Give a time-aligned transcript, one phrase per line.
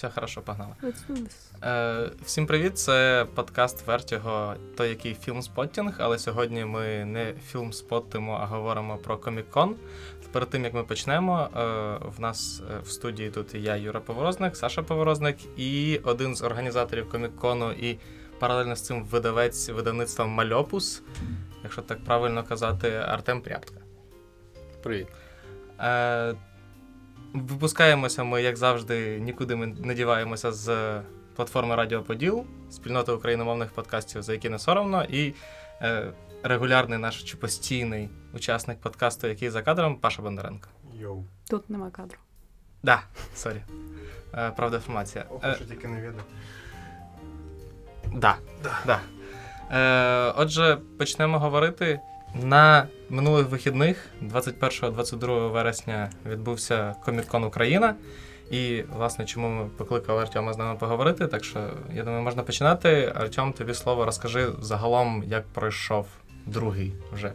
[0.00, 0.72] Все хорошо, погнали.
[1.64, 2.78] Е, Всім привіт!
[2.78, 9.74] Це подкаст Вертіго, той який фільмспоттінг, але сьогодні ми не фільмспоттимо, а говоримо про комік-кон.
[10.32, 11.60] Перед тим як ми почнемо, е,
[12.16, 17.08] в нас е, в студії тут я, Юра Поворозник, Саша Поворозник і один з організаторів
[17.08, 17.98] комік-кону і
[18.38, 21.02] паралельно з цим видавець видавництва Мальопус,
[21.62, 23.80] якщо так правильно казати, Артем Пряптка.
[24.82, 25.06] Привіт.
[27.34, 31.00] Випускаємося ми, як завжди, нікуди ми не діваємося з
[31.36, 35.34] платформи Радіо Поділ, спільноти україномовних подкастів, за які не соромно, і
[35.82, 36.12] е,
[36.42, 40.68] регулярний наш чи постійний учасник подкасту, який за кадром, Паша Бондаренко.
[40.94, 41.24] Йоу.
[41.50, 42.18] Тут нема кадру.
[42.82, 43.02] Да,
[43.34, 43.62] sorry.
[44.34, 45.24] Е, правда, інформація.
[45.30, 46.22] Ох, Е, що тільки не відео.
[48.14, 48.36] Да.
[48.86, 49.00] да.
[49.72, 52.00] Е, отже, почнемо говорити.
[52.34, 57.94] На минулих вихідних, 21-22 вересня, відбувся Comic Con Україна.
[58.50, 61.26] І, власне, чому ми покликали Артема з нами поговорити.
[61.26, 63.12] Так що, я думаю, можна починати.
[63.14, 66.06] Артем, тобі слово розкажи загалом, як пройшов
[66.46, 67.32] другий вже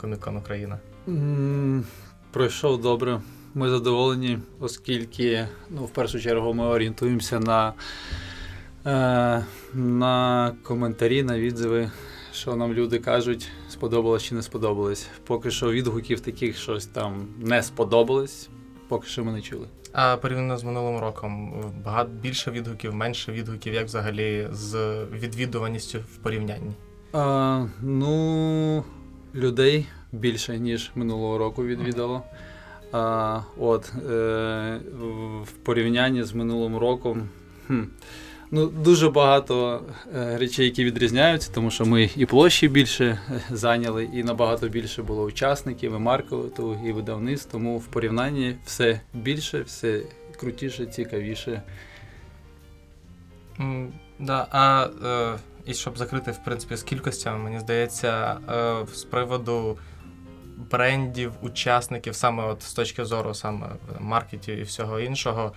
[0.00, 0.78] Комік-кон Україна.
[1.08, 1.84] М,
[2.32, 3.20] Пройшов добре.
[3.54, 7.72] Ми задоволені, оскільки ну, в першу чергу ми орієнтуємося на,
[8.86, 11.90] е, на коментарі, на відзиви,
[12.32, 13.48] що нам люди кажуть,
[13.82, 15.06] сподобалось чи не сподобалось.
[15.26, 18.48] Поки що відгуків таких щось там не сподобалось,
[18.88, 19.66] поки що ми не чули.
[19.92, 21.54] А порівняно з минулим роком,
[21.84, 26.72] багато більше відгуків, менше відгуків, як взагалі з відвідуваністю в порівнянні.
[27.12, 28.84] А, ну,
[29.34, 32.22] людей більше, ніж минулого року відвідало.
[32.92, 34.80] А, от, е,
[35.42, 37.28] в- порівнянні з минулим роком.
[37.66, 37.82] Хм,
[38.50, 39.82] ну, дуже багато
[40.16, 45.02] е, речей, які відрізняються, тому що ми і площі більше е, зайняли, і набагато більше
[45.02, 47.52] було учасників, і маркетингу, і видавництв.
[47.52, 50.02] Тому в порівнянні все більше, все
[50.36, 51.62] крутіше, цікавіше.
[53.60, 59.04] М, Да, а е, і щоб закрити, в принципі, з кількостями, мені здається, е, з
[59.04, 59.78] приводу
[60.70, 63.66] брендів, учасників, саме от з точки зору саме
[64.00, 65.52] маркетів і всього іншого,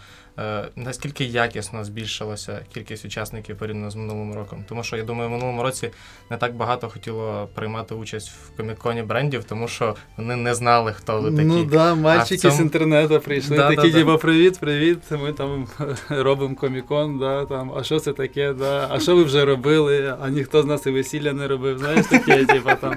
[0.76, 4.66] наскільки якісно збільшилася кількість учасників порівняно з минулим роком?
[4.70, 5.90] Тому що я думаю, в минулому році
[6.30, 11.22] не так багато хотіло приймати участь в коміконі брендів, тому що вони не знали, хто
[11.22, 11.44] ви такі.
[11.44, 14.18] Ну да, мальчики цьому- з інтернету прийшли, Да, такі, да, да.
[14.18, 15.00] привіт, привіт.
[15.24, 15.68] Ми там
[16.10, 20.30] робимо комікон, да, там, а що це таке, да, а що ви вже робили, а
[20.30, 21.80] ніхто з нас і весілля не робив.
[21.80, 22.96] Знаєш, таке, типа там.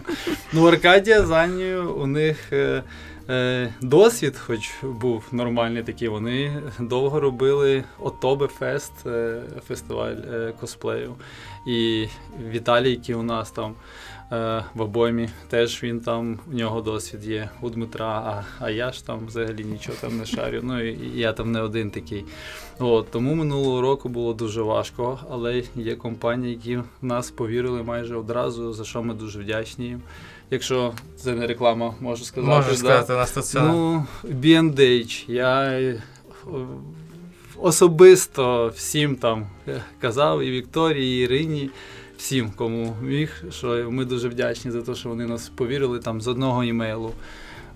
[0.52, 2.52] Ну, Аркадія з Аннією, у них.
[3.30, 11.14] Е, Досвід, хоч був нормальний такий, вони довго робили Отобе Фест, е, фестиваль е, косплею.
[11.66, 12.06] І
[12.50, 13.74] Віталій, який у нас там
[14.74, 19.06] в обоймі, теж він там, у нього досвід є у Дмитра, а, а я ж
[19.06, 20.60] там взагалі нічого там не шарю.
[20.62, 22.24] Ну і я там не один такий.
[22.78, 28.16] От, тому минулого року було дуже важко, але є компанії, які в нас повірили майже
[28.16, 30.02] одразу, за що ми дуже вдячні їм.
[30.50, 32.56] Якщо це не реклама, можу сказати.
[32.56, 32.76] Можеш да.
[32.76, 33.60] сказати, у нас тут все.
[33.60, 36.02] Ну, B&H, я е,
[37.56, 41.70] особисто всім там е, казав, і Вікторії, і Ірині,
[42.16, 46.28] всім, кому міг, що ми дуже вдячні за те, що вони нас повірили там з
[46.28, 47.12] одного імейлу.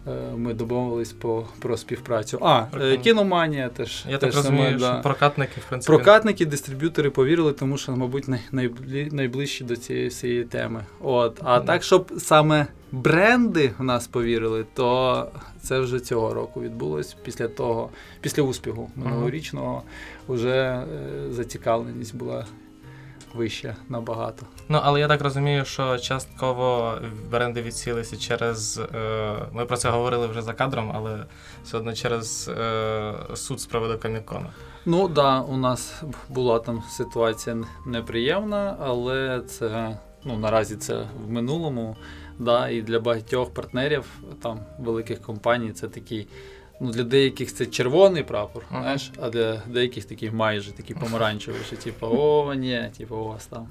[0.09, 2.39] Е, Ми домовились по, про співпрацю.
[2.43, 2.99] А, е, Прикольно.
[3.03, 4.05] кіноманія теж.
[4.09, 4.99] я теж так розумію, саме, да.
[5.03, 10.85] прокатники, в принципі, Прокатники, дистриб'ютори повірили, тому що, мабуть, най- найближчі до цієї всієї теми.
[11.01, 11.41] От.
[11.45, 11.67] А Мгм.
[11.67, 15.29] так, щоб саме бренди в нас повірили, то
[15.61, 17.91] це вже цього року відбулось після того,
[18.21, 19.83] після успіху минулорічного,
[20.29, 20.85] вже е,
[21.31, 22.47] зацікавленість була
[23.35, 24.47] вища набагато.
[24.71, 26.99] Ну, але я так розумію, що частково
[27.31, 28.81] бренди відсілися через.
[28.95, 31.25] Е, ми про це говорили вже за кадром, але
[31.65, 34.47] все одно через е, суд з приводу комікону.
[34.87, 41.31] Ну так, да, у нас була там ситуація неприємна, але це ну, наразі це в
[41.31, 41.97] минулому.
[42.39, 44.05] Да, і для багатьох партнерів
[44.43, 46.27] там великих компаній це такий.
[46.81, 51.77] Ну, для деяких це червоний прапор, знаєш, а для деяких такий майже такий помаранчевий, що
[51.77, 53.69] типу, о, ні, типу, у вас там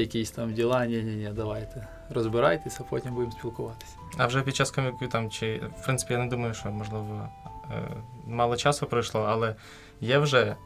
[0.00, 3.96] якісь там діла, ні, ні, ні, давайте розбирайтеся, потім будемо спілкуватися.
[4.16, 5.60] А вже під час коміків там чи.
[5.80, 7.28] В принципі, я не думаю, що можливо
[7.70, 7.82] е,
[8.26, 9.54] мало часу пройшло, але
[10.00, 10.56] є вже.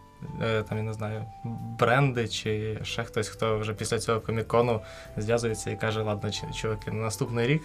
[0.43, 1.25] е, Там я не знаю,
[1.79, 4.81] бренди чи ще хтось, хто вже після цього комікону
[5.17, 7.63] зв'язується і каже, ладно, чуваки, на наступний рік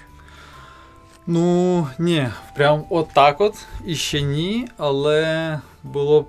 [1.29, 6.25] Ну, ні, прям от так от і ще ні, але було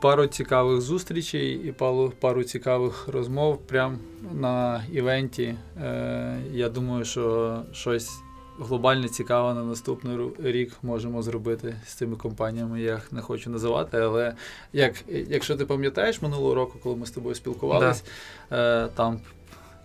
[0.00, 3.98] пару цікавих зустрічей і пару, пару цікавих розмов прямо
[4.32, 5.54] на івенті.
[5.82, 8.10] Е, я думаю, що щось
[8.58, 12.82] глобально цікаве на наступний рік можемо зробити з цими компаніями.
[12.82, 14.34] Я їх не хочу називати, але
[14.72, 18.02] як, якщо ти пам'ятаєш минулого року, коли ми з тобою спілкувалися,
[18.50, 18.84] да.
[18.84, 19.20] е, там.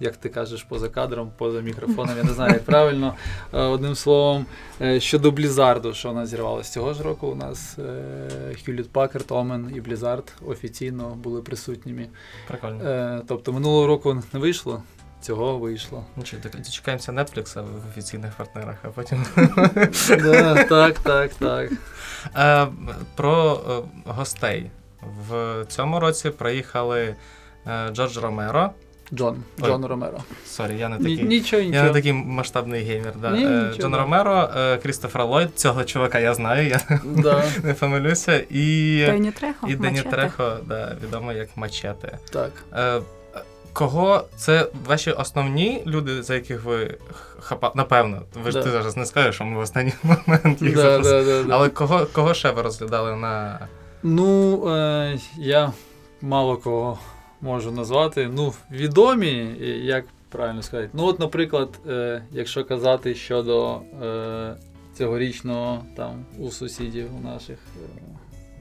[0.02, 3.16] Як ти кажеш, поза кадром, поза мікрофоном, я не знаю, як правильно.
[3.54, 4.46] Е, одним словом,
[4.82, 7.78] е, щодо Блізарду, що у нас зірвалося цього ж року, у нас
[8.68, 12.08] Hewlett Packard, Omen і Blizzard офіційно були присутніми.
[12.48, 13.22] Прикольно.
[13.28, 14.84] Тобто минулого року не вийшло,
[15.22, 16.06] цього вийшло.
[16.18, 19.26] Нічого, дочекаємо Netflix в офіційних партнерах, а потім.
[20.70, 21.72] Так, так, так.
[22.36, 22.68] Е,
[23.16, 24.72] про е, гостей.
[25.30, 27.16] В цьому році приїхали
[27.68, 28.72] е, Джордж Ромеро.
[29.14, 30.18] Джон Джон Ромеро.
[30.46, 31.84] Sorry, я не такий нічого, нічого.
[31.86, 33.14] Я не такий масштабний геймер.
[33.22, 33.32] Да.
[33.32, 33.98] Ні, нічого, Джон да.
[33.98, 34.50] Ромеро,
[34.84, 37.44] Крістофер Ллойд, цього чувака я знаю, я да.
[37.64, 38.44] не помилюся.
[38.50, 42.18] І Дені Трехо, і Дені Трехо, да, відомо як Мачете.
[42.32, 42.52] Так.
[42.74, 43.02] Е,
[43.74, 46.98] Кого це ваші основні люди, за яких ви
[47.40, 47.74] хапали?
[47.76, 48.64] Напевно, ви ж Да.
[48.64, 51.24] ти зараз не скажеш, що ми в останній момент їх Да, запросили.
[51.26, 51.54] да, да, да.
[51.56, 53.60] Але кого, кого ще ви розглядали на.
[54.04, 55.72] Ну, е, я
[56.22, 57.00] мало кого
[57.42, 58.30] можу назвати.
[58.34, 60.90] Ну, відомі, як правильно сказати.
[60.94, 64.56] Ну, от, наприклад, е, якщо казати щодо е,
[64.94, 68.02] цьогорічного там у сусідів у наших е,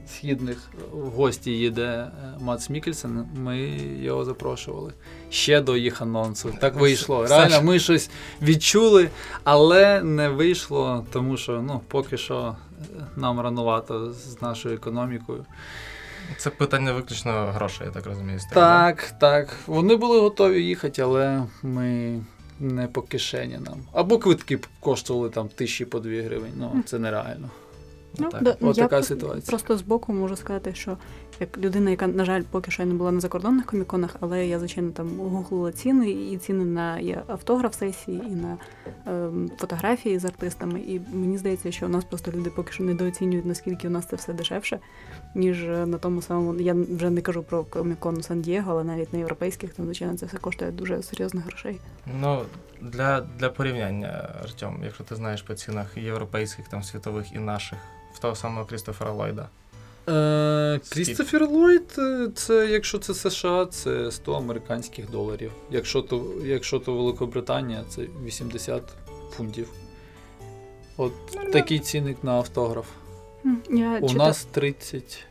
[0.07, 3.59] східних в гості їде е, Мац Мікельсен, ми
[4.01, 4.93] його запрошували
[5.29, 6.53] ще до їх анонсу.
[6.59, 7.25] Так вийшло.
[7.27, 8.09] Реально, ми щось
[8.41, 9.09] відчули,
[9.43, 12.85] але не вийшло, тому що ну, поки що е,
[13.15, 15.45] нам ранувато з нашою економікою.
[16.37, 18.39] Це питання виключно грошей, я так розумію.
[18.49, 18.55] да?
[18.55, 19.55] Так, так.
[19.67, 22.19] Вони були готові їхати, але ми
[22.59, 23.79] не по кишені нам.
[23.93, 26.53] Або квитки коштували там тисячі по дві гривень.
[26.55, 27.49] Ну, це нереально.
[28.17, 28.43] Ну, Так.
[28.43, 29.43] да, От я така ситуація.
[29.47, 30.97] Просто з боку можу сказати, що
[31.41, 34.59] як людина, яка, на жаль, поки що я не була на закордонних коміконах, але я,
[34.59, 38.57] звичайно, там гуглила ціни і ціни на автограф сесії, і на
[39.05, 40.79] ем, фотографії з артистами.
[40.79, 44.15] І мені здається, що у нас просто люди поки що недооцінюють, наскільки у нас це
[44.15, 44.79] все дешевше,
[45.35, 46.59] ніж е, на тому самому.
[46.59, 50.37] Я вже не кажу про комікон Сан-Дієго, але навіть на європейських, там, звичайно, це все
[50.37, 51.79] коштує дуже серйозних грошей.
[52.21, 52.41] Ну,
[52.81, 57.79] для, для порівняння, Артем, якщо ти знаєш по цінах європейських, там, світових і наших,
[58.13, 59.49] в того самого Крістофера Ллойда.
[60.09, 65.51] Е, Крістофер Ллойд, е, це, якщо це США, це 100 американських доларів.
[65.71, 68.83] Якщо то, якщо то Великобританія, це 80
[69.31, 69.69] фунтів.
[70.97, 71.13] От
[71.51, 72.85] такий цінник на автограф.
[73.69, 74.27] Я У читав...
[74.27, 75.25] нас 30,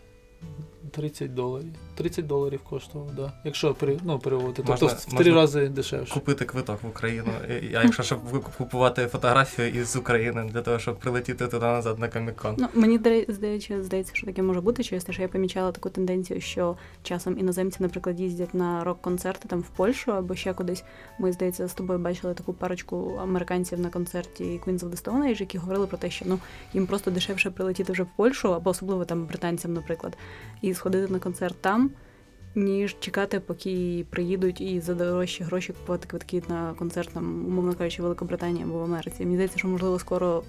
[0.90, 1.72] 30 доларів.
[2.00, 3.32] 30 доларів коштував, да.
[3.44, 4.62] Якщо при, ну, переводити.
[4.66, 6.14] Тобто в три рази дешевше.
[6.14, 7.28] Купити квиток в Україну.
[7.48, 8.20] А якщо щоб
[8.58, 12.54] купувати фотографію із України для того, щоб прилетіти туди назад на комікон.
[12.58, 16.40] Ну, мені здається, здається, що таке може бути через те, що я помічала таку тенденцію,
[16.40, 20.84] що часом іноземці, наприклад, їздять на рок-концерти там в Польщу або ще кудись.
[21.18, 25.40] Ми, здається, з тобою бачили таку парочку американців на концерті Queens of the Stone Age,
[25.40, 26.38] які говорили про те, що ну
[26.74, 30.16] їм просто дешевше прилетіти вже в Польщу, або особливо там британцям, наприклад,
[30.62, 31.89] і сходити на концерт там.
[32.54, 38.02] Ніж чекати, поки приїдуть і за дорожчі гроші купувати квитки на концерт, там, умовно кажучи,
[38.02, 39.16] в Великобританії або в Америці.
[39.20, 40.42] Мені здається, що можливо скоро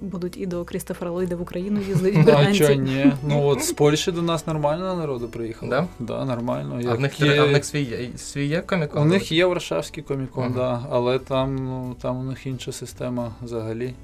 [0.00, 3.12] будуть і до Крістофера Ллойда в Україну їздити А чого ні?
[3.28, 5.70] Ну от з Польщі до нас нормально народу приїхало.
[5.70, 5.86] Да?
[5.98, 6.80] Да, нормально.
[6.88, 9.02] А в них, є- а в них свій, є- свій є комікон?
[9.02, 10.54] У них є Варшавський комікон, Ага.
[10.54, 13.94] да, але там, ну, там у них інша система взагалі.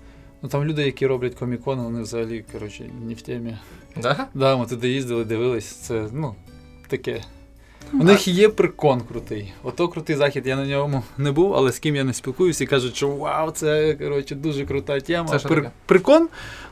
[0.43, 3.57] Ну там люди, які роблять комікон, вони взагалі, коротше, не в темі.
[4.03, 4.27] Да?
[4.35, 6.35] Да, ми туди їздили, дивились, це, ну,
[6.93, 7.23] таке.
[7.93, 9.53] У них є прикон крутий.
[9.63, 12.67] Ото крутий захід, я на ньому не був, але з ким я не спілкуюся і
[12.67, 15.29] кажуть, що вау, це коротше, дуже крута тема.
[15.29, 15.71] Це що Пр- таке?
[15.87, 16.29] Прикон?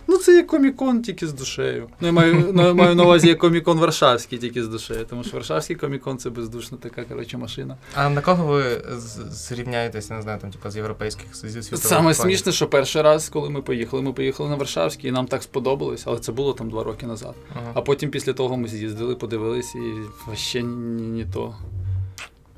[0.06, 1.88] Ну, це як комікон тільки з душею.
[2.00, 5.24] Ну, я маю, ну, я маю на увазі як комікон Варшавський тільки з душею, тому
[5.24, 7.76] що Варшавський комікон це бездушна така коротше, машина.
[7.94, 8.62] А на кого ви
[8.96, 13.28] з- зрівняєтесь, не знаю, там, типу, з європейських, зі світових Саме смішне, що перший раз,
[13.28, 16.70] коли ми поїхали, ми поїхали на Варшавський, і нам так сподобалось, але це було там
[16.70, 17.34] два роки назад.
[17.54, 17.70] Ага.
[17.74, 19.78] А потім після того ми з'їздили, подивились, і
[20.26, 20.62] вообще
[21.00, 21.54] ні, ні то.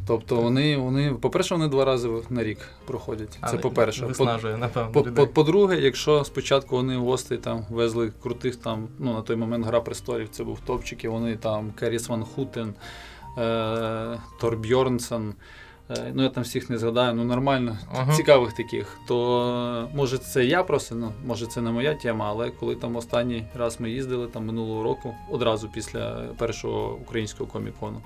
[0.07, 3.39] Тобто вони, вони, по-перше, вони два рази на рік проходять.
[3.51, 4.03] Це по-перше.
[4.03, 5.03] По- Виснажує, напевно.
[5.03, 5.27] Людей.
[5.27, 10.29] по-друге, якщо спочатку вони гостей там везли крутих там, ну на той момент Гра престолів,
[10.29, 12.75] це був топчик, і вони там Керіс Ван Хутен,
[13.39, 15.35] е, Тор Бьорнсон,
[15.91, 18.13] е, ну я там всіх не згадаю, ну нормально, Ага.
[18.13, 22.51] цікавих таких, то е, може це я просто, ну може це не моя тема, але
[22.51, 28.01] коли там останній раз ми їздили там минулого року, одразу після першого українського комікону.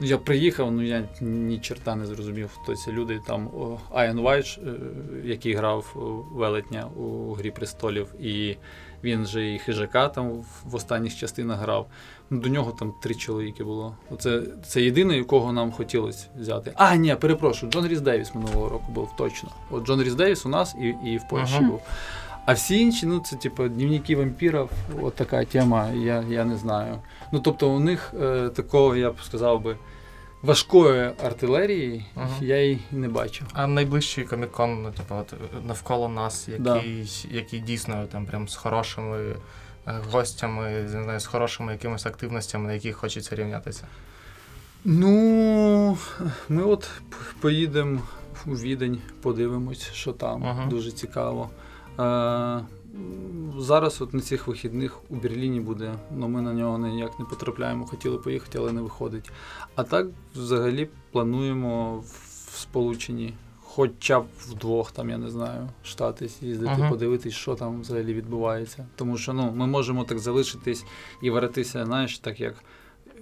[0.00, 3.20] Ну, я приїхав, ну я ні черта не зрозумів, хто ці люди.
[3.26, 3.50] Там
[3.94, 4.70] Айн Вайч, е,
[5.24, 5.92] який грав
[6.32, 8.56] велетня у Грі престолів, і
[9.04, 11.86] він же і хижака там в останніх частинах грав.
[12.30, 13.96] Ну, До нього там три чоловіки було.
[14.10, 16.72] Оце це єдиний, кого нам хотілося взяти.
[16.74, 19.48] А, ні, перепрошую, Джон Ріс Девіс минулого року був точно.
[19.70, 21.68] От Джон Ріс Девіс у нас і і в Польщі ага.
[21.68, 21.80] був.
[22.46, 24.70] А всі інші, ну це типу дневники вампірів,
[25.02, 26.98] от така тема, я я не знаю.
[27.32, 29.76] Ну тобто у них е, такого, я б сказав би,
[30.42, 32.36] важкої артилерії ага.
[32.40, 33.44] я й не бачу.
[33.52, 35.34] А найближчий комікон, ну, типу, от,
[35.66, 36.82] навколо нас, який, да.
[37.30, 42.72] який дійсно там прям з хорошими е, гостями, не знаю, з хорошими якимись активностями, на
[42.72, 43.84] яких хочеться рівнятися.
[44.84, 45.98] Ну,
[46.48, 46.90] ми от
[47.40, 48.00] поїдемо
[48.46, 50.44] у відень, подивимось, що там.
[50.44, 50.66] Ага.
[50.66, 51.50] Дуже цікаво.
[51.98, 52.64] Е,
[53.58, 57.86] Зараз от на цих вихідних у Берліні буде, але ми на нього ніяк не потрапляємо.
[57.86, 59.30] Хотіли поїхати, але не виходить.
[59.74, 66.72] А так, взагалі, плануємо в Сполученні, хоча б вдвох, там, я не знаю, штати їздити,
[66.72, 66.90] ага.
[66.90, 68.86] подивитись, що там взагалі відбувається.
[68.96, 70.84] Тому що ну, ми можемо так залишитись
[71.22, 72.54] і варитися, знаєш, так як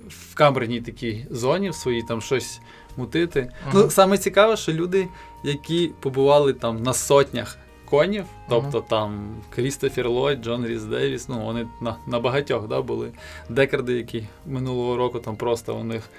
[0.08, 2.60] в камерній такій зоні, в своїй там щось
[2.96, 3.52] мутити.
[3.68, 3.72] Ага.
[3.74, 5.08] Ну, Саме цікаве, що люди,
[5.44, 7.58] які побували там на сотнях
[7.94, 8.88] конів, тобто uh-huh.
[8.88, 13.10] там Крістофер Ллойд, Джон Ріс Девіс, ну вони на на багатьох да, були
[13.48, 16.10] декарди, які минулого року там просто у них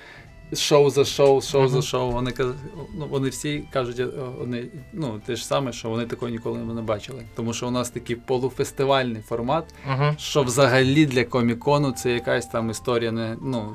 [0.53, 1.67] шоу за шоу, шоу uh-huh.
[1.67, 2.12] за шоу.
[2.12, 2.34] Вони
[2.98, 4.08] ну, вони всі кажуть, е,
[4.39, 7.24] вони, ну, те ж саме, що вони такого ніколи не бачили.
[7.36, 10.17] Тому що у нас такий полуфестивальний формат, uh-huh.
[10.17, 13.38] що взагалі для комікону це якась там історія не.
[13.41, 13.74] ну,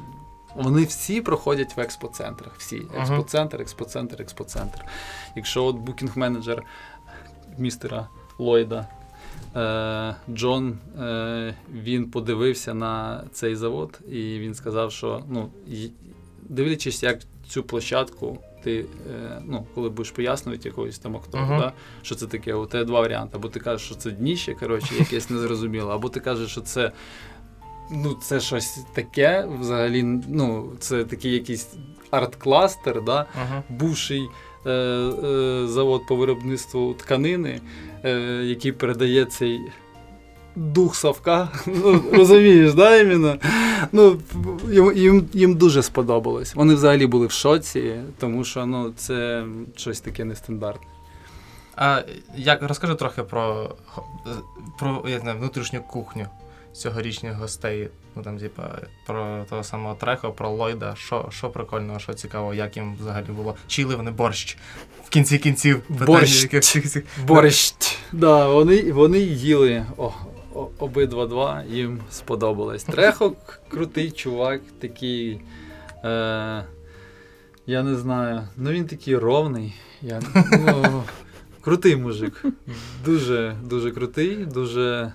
[0.54, 2.52] вони всі проходять в експоцентрах.
[2.58, 2.82] Всі.
[2.98, 4.84] Експоцентр, експоцентр, експоцентр.
[5.36, 6.62] Якщо от букінг-менеджер
[7.60, 8.88] містера Ллойда.
[9.56, 15.50] Е, Джон е, він подивився на цей завод, і він сказав, що ну,
[16.42, 21.58] дивлячись, як цю площадку, ти е, ну, коли будеш пояснювати якогось там актору, uh-huh.
[21.58, 23.36] да, що це таке, у тебе два варіанти.
[23.36, 26.92] Або ти кажеш, що це дніще, коротше, якесь незрозуміло, або ти кажеш, що це.
[27.92, 31.68] Ну, це щось таке, взагалі, ну, це такий якийсь
[32.10, 33.62] арт-кластер, да, uh-huh.
[33.68, 34.49] бувший Е, е,
[35.66, 37.60] завод по виробництву тканини,
[38.04, 38.10] е,
[38.44, 39.60] який передає цей.
[40.56, 43.36] Дух Савка, ну, розумієш, да, іменно?
[43.92, 44.20] Ну,
[44.94, 46.54] їм їм дуже сподобалось.
[46.54, 49.44] Вони взагалі були в шоці, тому що ну, це
[49.76, 50.86] щось таке нестандартне.
[51.76, 52.02] А
[52.36, 53.70] як розкажи трохи про
[54.78, 56.26] про я знаю, внутрішню кухню
[56.72, 57.88] цьогорічних гостей.
[58.16, 62.76] Ну там, типа, про того самого Трехо, про Ллойда, що що прикольного, що цікаво, як
[62.76, 63.56] їм взагалі було.
[63.66, 64.58] Чили вони борщ.
[65.04, 66.48] В кінці кінців Борщ.
[67.26, 67.74] Борщ.
[68.12, 70.12] Да, Вони вони їли о,
[70.54, 72.84] о, обидва два, їм сподобалось.
[72.84, 73.32] Трехо
[73.68, 75.40] крутий чувак, такий.
[76.04, 76.64] Е,
[77.66, 78.48] Я не знаю.
[78.56, 79.74] Ну він такий ровний.
[80.02, 80.20] Я,
[80.52, 81.02] ну,
[81.60, 82.44] Крутий мужик.
[83.04, 85.12] Дуже дуже крутий, дуже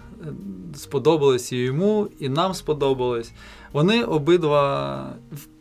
[0.76, 3.32] сподобалось і йому, і нам сподобалось.
[3.74, 5.10] Вони обидва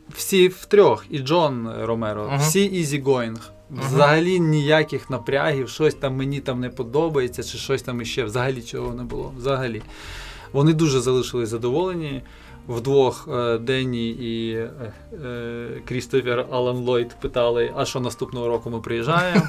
[0.09, 2.39] всі втрьох, і Джон Ромеро, uh-huh.
[2.39, 3.51] всі easy going.
[3.71, 8.95] Взагалі ніяких напрягів, щось там мені там не подобається, чи щось там іще взагалі чого
[8.95, 9.33] не було.
[9.39, 9.83] Взагалі.
[10.53, 12.23] Вони дуже залишились задоволені
[12.69, 14.71] вдвох е, Денні і е,
[15.25, 19.43] е, Крістофер Алан Ллойд питали, а що наступного року ми приїжджаємо.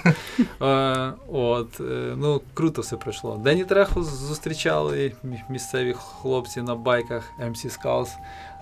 [1.28, 1.82] От,
[2.16, 3.42] ну, Круто все пройшло.
[3.44, 5.12] Денні Треху зустрічали
[5.50, 8.10] місцеві хлопці на байках MC Skulls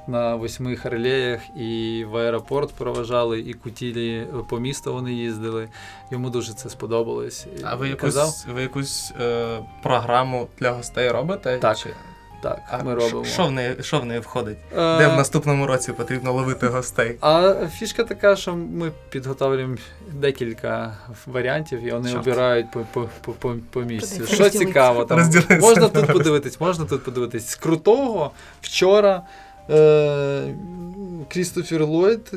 [0.08, 5.70] на восьми харлеях і в аеропорт проважали, і кутілі по місту вони їздили.
[6.12, 7.48] Йому дуже це сподобалось.
[7.64, 11.58] А ви якусь ви якусь е, програму для гостей робите?
[11.58, 11.78] Так.
[11.78, 11.90] Чи?
[12.44, 13.26] Так, а ми робимо.
[13.26, 14.58] Що в неї що в неї входить?
[14.76, 14.98] А...
[14.98, 17.18] Де в наступному році потрібно ловити гостей?
[17.22, 19.76] А фішка така, що ми підготовлюємо
[20.12, 22.28] декілька варіантів і вони Чорт.
[22.28, 24.26] обирають по по, по, по, по місцю.
[24.26, 25.30] Що цікаво, там
[25.62, 27.50] можна тут подивитись, можна тут подивитись.
[27.50, 28.32] З крутого
[28.62, 29.22] вчора.
[29.70, 30.56] Е,
[31.30, 32.32] Крістофер Ллойд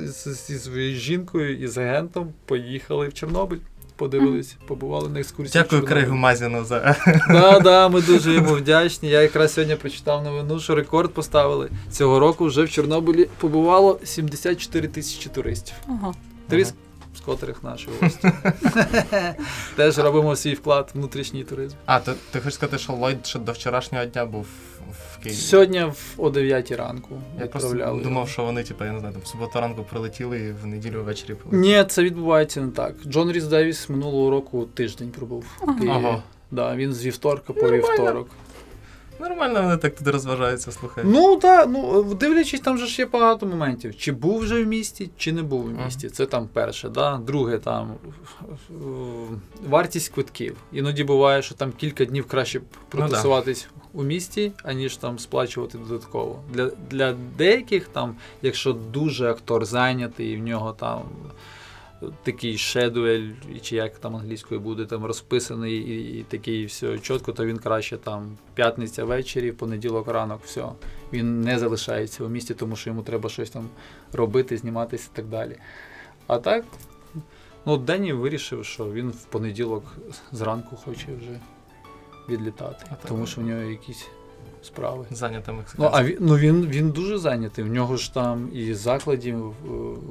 [0.46, 3.58] зі своєю жінкою і з агентом поїхали в Чорнобиль
[3.96, 5.62] подивились, побували на екскурсії.
[5.62, 6.96] Дякую Крейгу Мазіну за.
[7.28, 9.08] Да, да, ми дуже йому вдячні.
[9.08, 11.70] Я якраз сьогодні прочитав новину, що рекорд поставили.
[11.90, 15.74] Цього року вже в Чорнобилі побувало 74 тисячі туристів.
[15.88, 16.14] Ага.
[16.48, 16.72] Три ага.
[17.16, 18.32] з котрих наші гості.
[19.76, 21.76] Теж робимо свій вклад в внутрішній туризм.
[21.86, 24.46] А, ти, ти хочеш сказати, що Ллойд ще до вчорашнього дня був
[25.20, 25.38] в Києві?
[25.38, 27.16] Сьогодні в о 9 ранку.
[27.40, 30.52] Я просто думав, що вони, типу, я не знаю, там в суботу ранку прилетіли і
[30.52, 31.62] в неділю ввечері полетіли.
[31.62, 32.94] Ні, це відбувається не так.
[33.06, 35.94] Джон Ріс Девіс минулого року тиждень пробув в Києві.
[35.96, 36.23] Ага.
[36.50, 38.28] Да, Він з вівторка по вівторок.
[39.20, 41.11] Нормально вони так туди розважаються, слухають.
[41.12, 43.96] Ну так, ну дивлячись, там же ж є багато моментів.
[43.96, 46.08] Чи був вже в місті, чи не був в місті.
[46.08, 46.88] Це там перше.
[46.88, 47.16] Да?
[47.16, 47.94] Друге, там
[48.70, 48.75] е,
[49.68, 50.56] вартість квитків.
[50.73, 56.42] Іноді буває, що там кілька днів краще протусуватись у місті, аніж там сплачувати додатково.
[56.52, 61.02] Для, Для деяких, там, якщо дуже актор зайнятий, і в нього там.
[62.22, 63.30] Такий шедуель,
[63.62, 67.96] чи як там англійською буде, там розписаний і, і такий все чітко, то він краще
[67.96, 70.64] там п'ятниця ввечері, понеділок ранок, все.
[71.12, 73.68] Він не залишається у місті, тому що йому треба щось там
[74.12, 75.56] робити, зніматися і так далі.
[76.26, 76.64] А так,
[77.66, 79.96] ну, Денні вирішив, що він в понеділок
[80.32, 81.40] зранку хоче вже
[82.28, 83.28] відлітати, А тому так.
[83.28, 84.06] що в нього якісь
[84.62, 85.06] справи.
[85.10, 87.64] Зайнята Ну, а він, ну він, він дуже зайнятий.
[87.64, 89.54] В нього ж там і закладів,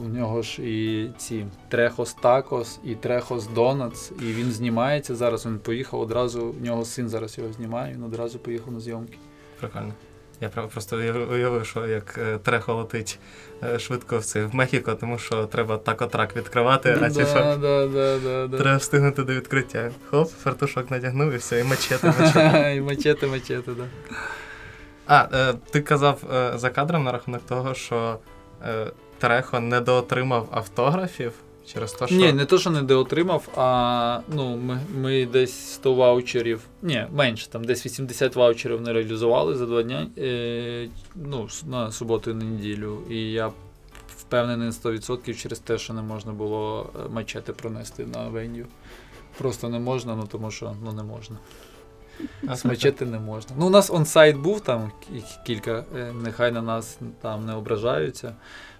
[0.05, 5.45] у нього ж і ці Трехос Такос, і Трехос Донатс, і він знімається зараз.
[5.45, 6.51] Він поїхав одразу.
[6.51, 9.17] В нього син зараз його знімає, він одразу поїхав на зйомки.
[9.59, 9.93] Прикольно.
[10.41, 13.19] Я прямо просто уяв- уявив, що як е, трехо летить
[13.53, 18.57] е, швидко в це в Мехіко, тому що треба такотрак відкривати, а да.
[18.57, 19.91] треба встигнути до відкриття.
[20.09, 22.75] Хоп, фартушок надягнув і все, і мачете, мачете.
[22.75, 23.83] І мачете, мачете, да.
[25.07, 28.19] А, е, ти казав е, за кадром на рахунок того, що
[28.67, 31.31] е, Терехо недоотримав автографів
[31.73, 32.15] через те, що.
[32.15, 37.49] Ні, не то, що не доотримав, а ну, ми, ми десь 100 ваучерів, ні, менше,
[37.49, 42.45] там десь 80 ваучерів не реалізували за два дні, е, ну, на суботу і на
[42.45, 43.01] неділю.
[43.09, 43.51] І я
[44.17, 48.65] впевнений на 100% через те, що не можна було е, мачети пронести на веню.
[49.37, 51.37] Просто не можна, ну тому що ну, не можна.
[52.47, 53.55] А, Смачити не можна.
[53.59, 54.91] Ну, у нас онсайт був там
[55.45, 58.35] кілька, е, нехай на нас там не ображаються,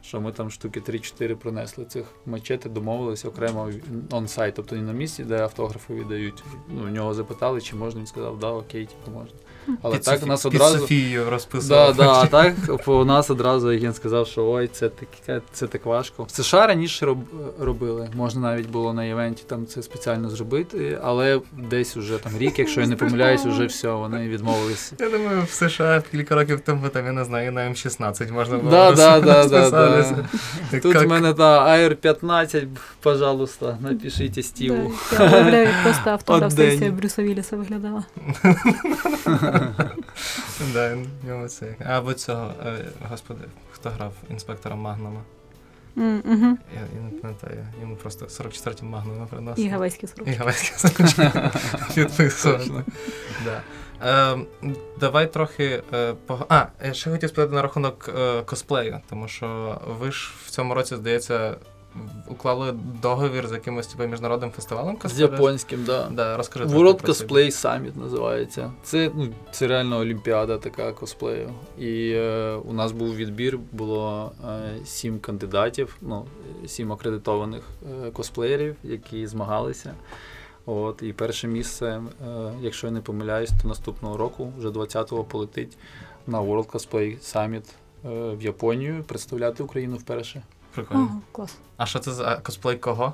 [0.07, 3.69] що ми там штуки 3-4 принесли цих мачети, домовилися окремо
[4.11, 6.43] онсайт, тобто не на місці, де автографи віддають.
[6.69, 9.37] Ну, в нього запитали, чи можна, він сказав, да, окей, типу, можна.
[9.81, 10.77] Але під так Софі- нас під одразу.
[10.79, 11.95] Софією Да, розписував.
[11.95, 12.53] да, а так
[12.85, 16.23] по нас одразу Єген сказав, що ой, це таке, це так важко.
[16.23, 17.17] В США раніше роб,
[17.59, 22.59] робили, можна навіть було на івенті там це спеціально зробити, але десь уже там рік,
[22.59, 24.95] якщо я не помиляюсь, вже все, вони відмовилися.
[24.99, 28.71] Я думаю, в США кілька років тому, там, я не знаю, на М16 можна було
[28.71, 30.15] Да, да, да, да, да.
[30.79, 32.67] Тут як- в мене та AR 15,
[33.01, 34.91] пожалуйста, напишіть Стіву.
[35.17, 38.03] Да, просто автограф сесія Брюса Вілліса виглядала.
[40.73, 41.75] Да, в ньому це.
[41.85, 45.21] Або цього, е, господи, хто грав інспектора Магнума?
[45.95, 49.67] Я, я не пам'ятаю, йому просто 44 Магнума приносили.
[49.67, 50.27] І гавайські сорок.
[50.27, 51.31] І гавайські сорочки
[51.95, 52.59] підписували.
[52.59, 52.83] Точно.
[53.45, 53.61] Да.
[54.03, 54.37] Е,
[54.99, 56.45] давай трохи е, пог...
[56.49, 60.73] А, я ще хотів спитати на рахунок е, косплею, тому що ви ж в цьому
[60.73, 61.55] році, здається,
[62.27, 66.09] уклали договір з якимось типу, міжнародним фестивалем З японським, да.
[66.11, 66.65] Да, розкажи.
[66.65, 67.01] World.
[67.05, 68.71] Cosplay Summit називається.
[68.83, 71.49] Це, ну, це реально олімпіада така косплею.
[71.79, 76.25] І е, у нас був відбір, було е, сім кандидатів, ну,
[76.67, 77.63] сім акредитованих
[78.05, 79.93] е, косплеєрів, які змагалися.
[80.65, 82.01] От, і перше місце, е,
[82.61, 85.77] якщо я не помиляюсь, то наступного року, вже 20-го, полетить
[86.27, 87.63] на World Cosplay Summit
[88.05, 90.43] е, в Японію представляти Україну вперше.
[90.75, 91.07] Прикольно.
[91.11, 91.57] Ага, клас.
[91.77, 93.13] А що це за косплей кого?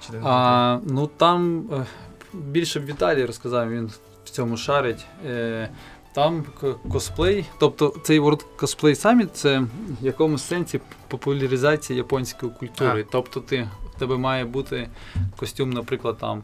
[0.00, 1.86] Чи ти не А, ну там е,
[2.34, 3.90] більше б Віталій розказав, він
[4.24, 5.06] в цьому шарить.
[5.26, 5.70] Е,
[6.14, 9.58] там к- косплей, тобто цей World Cosplay Summit це
[10.00, 13.04] в якомусь сенсі популяризація японської культури.
[13.08, 13.10] А.
[13.12, 14.88] Тобто ти, в тебе має бути
[15.36, 16.42] костюм, наприклад, там.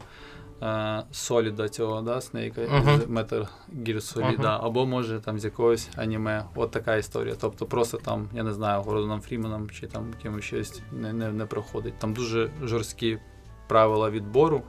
[0.63, 2.69] Е, Соліда цього, да, Снейка з
[3.05, 4.45] Metal Gear Solid, Мгм.
[4.47, 6.45] або може там з якогось аніме.
[6.55, 7.35] От така історія.
[7.41, 11.45] Тобто просто там, я не знаю, Гордоном Фріменом чи там кимось щось не, не, не
[11.45, 11.93] проходить.
[11.99, 13.19] Там дуже жорсткі
[13.67, 14.61] правила відбору,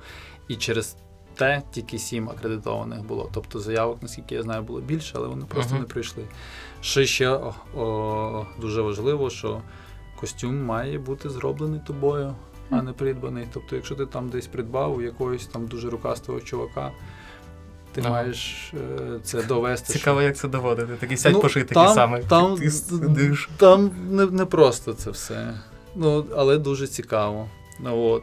[0.49, 0.97] і через
[1.35, 3.31] те тільки сім акредитованих було.
[3.35, 5.83] Тобто заявок, наскільки я знаю, було більше, але вони просто Мгм.
[5.83, 6.25] не прийшли.
[6.81, 9.61] Ще ще о, о, дуже важливо, що
[10.21, 12.35] костюм має бути зроблений тобою,
[12.71, 13.47] а не придбаний.
[13.53, 16.91] Тобто, якщо ти там десь придбав у якогось там дуже рукастого чувака,
[17.93, 18.11] ти Ага.
[18.11, 19.85] маєш е, це довести.
[19.93, 20.95] що- Цікаво, як це доводити.
[20.95, 22.23] Такий сядь Ну, пошит там- такий самий.
[22.29, 23.49] Там, Ти сидиш.
[23.57, 25.55] там не, не просто це все.
[25.95, 27.49] Ну, але дуже цікаво.
[27.81, 28.23] Ну, от.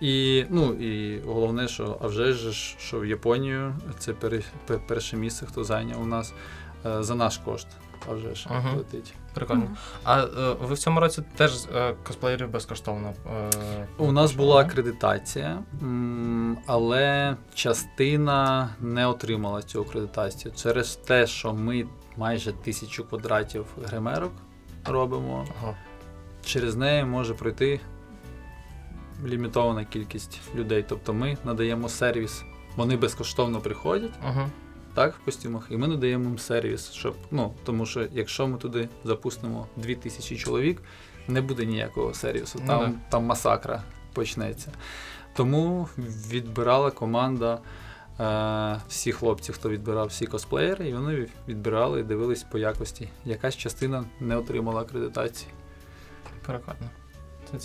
[0.00, 4.12] І, ну, і головне, що а вже ж, що в Японію це
[4.88, 6.32] перше місце, хто зайняв у нас
[6.86, 7.66] е, за наш кошт.
[8.08, 8.72] А вже ж Ага.
[8.76, 9.14] летить.
[9.34, 9.76] Прикольно.
[10.04, 10.26] А е,
[10.60, 13.12] ви в цьому році теж е, косплеєрів безкоштовно?
[13.32, 21.52] е, У нас була акредитація, м, але частина не отримала цю акредитацію через те, що
[21.54, 21.86] ми
[22.16, 24.32] майже тисячу квадратів гримерок
[24.84, 25.46] робимо.
[25.62, 25.74] Ага.
[26.44, 27.80] через неї може пройти
[29.26, 30.84] лімітована кількість людей.
[30.88, 32.42] Тобто ми надаємо сервіс,
[32.76, 34.48] вони безкоштовно приходять, Ага.
[34.94, 38.88] Так, в костюмах, і ми надаємо їм сервіс, щоб ну тому що якщо ми туди
[39.04, 40.82] запустимо 2000 чоловік,
[41.28, 42.58] не буде ніякого сервісу.
[42.62, 42.98] Ну Там, да.
[43.10, 44.72] там масакра почнеться.
[45.34, 45.88] Тому
[46.30, 47.58] відбирала команда.
[48.20, 53.08] е, Всі хлопці, хто відбирав всі косплеєри, і вони відбирали і дивились по якості.
[53.24, 55.50] Якась частина не отримала акредитації.
[56.46, 56.86] Перекладно.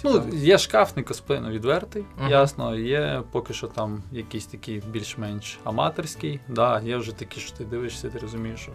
[0.04, 2.30] Ну, є шкафний косплей, ну, відвертий, Мгм.
[2.30, 2.76] ясно.
[2.76, 6.40] Є поки що там якийсь такий більш-менш аматорський.
[6.48, 8.72] Да, є вже такі, що ти дивишся, ти розумієш, що.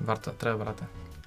[0.00, 0.86] Варто, треба брати.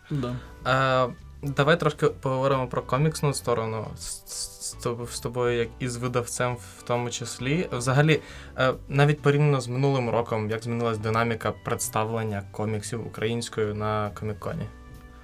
[0.09, 0.35] Да.
[0.67, 7.09] Е, давай трошки поговоримо про коміксну сторону з тобою, як і з видавцем, в тому
[7.09, 7.69] числі.
[7.71, 8.21] Взагалі,
[8.57, 14.63] е, навіть порівняно з минулим роком, як змінилась динаміка представлення коміксів українською на коміконі.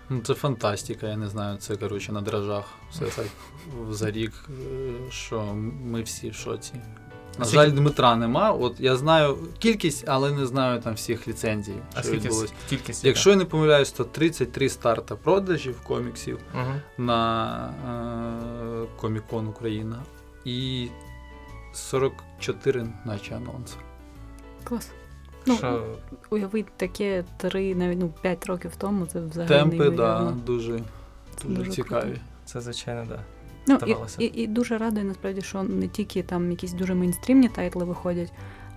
[0.10, 2.65] Ну, це фантастика, я не знаю, це коротше на дрожжах.
[2.91, 3.26] Все так
[3.89, 5.43] за рік, е, що
[5.84, 6.74] ми всі в шоці.
[7.39, 8.52] На Скільки- жаль, Дмитра нема.
[8.52, 12.30] От я знаю кількість, але не знаю там всіх ліцензій, А що скільки
[12.70, 13.06] кількість?
[13.06, 16.39] Якщо я не помиляюсь, то 33 старта продажів коміксів.
[16.54, 16.74] Угу.
[16.98, 17.70] на
[18.86, 20.04] е, Комікон Україна
[20.46, 20.88] і
[21.74, 23.76] 44 наче анонси.
[24.63, 24.89] Клас.
[25.48, 25.86] Ну, Що
[26.30, 30.42] Уявити таке три, навіть ну, п'ять років тому, це взагалі Темпи, да, неймовірно.
[30.46, 30.72] дуже,
[31.44, 32.02] дуже, Дуже цікаві.
[32.02, 32.20] круто.
[32.46, 33.10] це, звичайно, так.
[33.10, 33.20] Да.
[33.68, 34.18] Ну, здавалося.
[34.20, 38.32] і, і, і дуже радує насправді, що не тільки там якісь дуже мейнстрімні тайтли виходять,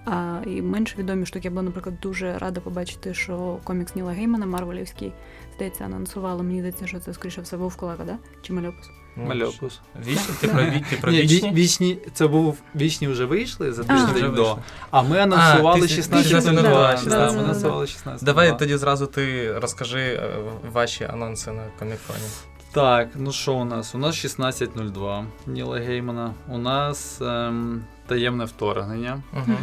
[0.04, 1.40] а і менш відомі штуки.
[1.44, 5.12] Я була, наприклад, дуже рада побачити, що комікс Ніла Геймана Марвелівський,
[5.60, 6.42] здається, анонсували.
[6.42, 8.18] Мені здається, що це скоріше все був колега, да?
[8.42, 8.90] Чи Мальопус?
[9.16, 9.80] Ну, Мальопус.
[10.06, 10.34] Вічні?
[10.40, 11.52] Ти про, вічні, про Ні, вічні?
[11.52, 13.84] вічні, це був вічні вже вийшли за.
[13.84, 14.58] Тиждень до.
[14.90, 17.36] А ми анонсували 16 16.02, да, да, 16.02.
[17.36, 20.30] ми анонсували 16 Давай тоді зразу ти розкажи е,
[20.72, 22.24] ваші анонси на коміконі.
[22.72, 23.94] Так, ну що у нас?
[23.94, 26.34] У нас 16.02 Ніла Геймана.
[26.48, 29.22] У нас ем, таємне вторгнення.
[29.32, 29.56] Угу.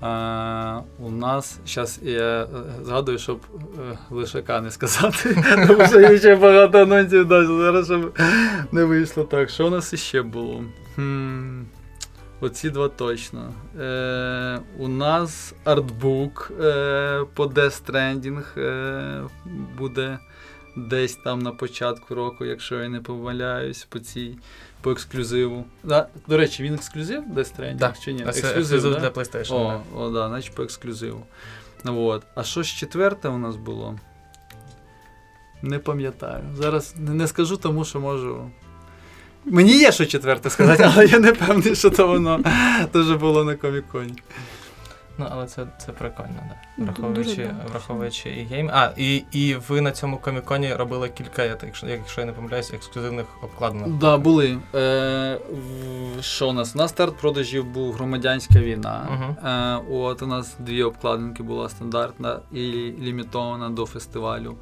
[0.00, 2.46] А, у нас зараз я е,
[2.82, 3.40] згадую, щоб
[3.92, 8.18] е, лишака не сказати, тому що я ще багато анонсів дав, зараз щоб
[8.72, 9.50] не вийшло так.
[9.50, 10.64] Що у нас іще було?
[10.94, 11.62] Хм,
[12.40, 13.52] оці два точно.
[13.80, 19.22] Е, у нас артбук е, по Death Stranding е,
[19.78, 20.18] буде
[20.76, 24.38] десь там на початку року, якщо я не помиляюсь, по цій.
[24.82, 25.64] По ексклюзиву.
[25.84, 28.22] Да, до речі, він ексклюзив Stranding Так, чи ні?
[28.22, 29.54] Ексклюзив для PlayStation.
[29.54, 30.00] О, да.
[30.00, 31.26] о, да, значить по ексклюзиву.
[31.84, 32.22] От.
[32.34, 33.98] А що ж четверте у нас було?
[35.62, 36.44] Не пам'ятаю.
[36.54, 38.50] Зараз не, скажу, тому що можу.
[39.44, 42.40] Мені є що четверте сказати, але я не певний, що то воно
[42.92, 44.14] теж було на коміконі.
[45.20, 46.84] Ну, але це, це прикольно, да.
[46.84, 48.70] Ду- Враховуючи, враховуючи і гейм.
[48.72, 53.26] А, і, і ви на цьому коміконі робили кілька, якщо, якщо я не помиляюсь, ексклюзивних
[53.42, 53.98] обкладинок.
[53.98, 54.58] Да, були.
[54.74, 55.38] Е,
[56.20, 56.74] що у нас?
[56.74, 59.08] На старт продажів був громадянська війна.
[59.10, 59.48] Мгм.
[59.48, 62.60] Е, от у нас дві обкладинки була стандартна і
[63.00, 64.56] лімітована до фестивалю.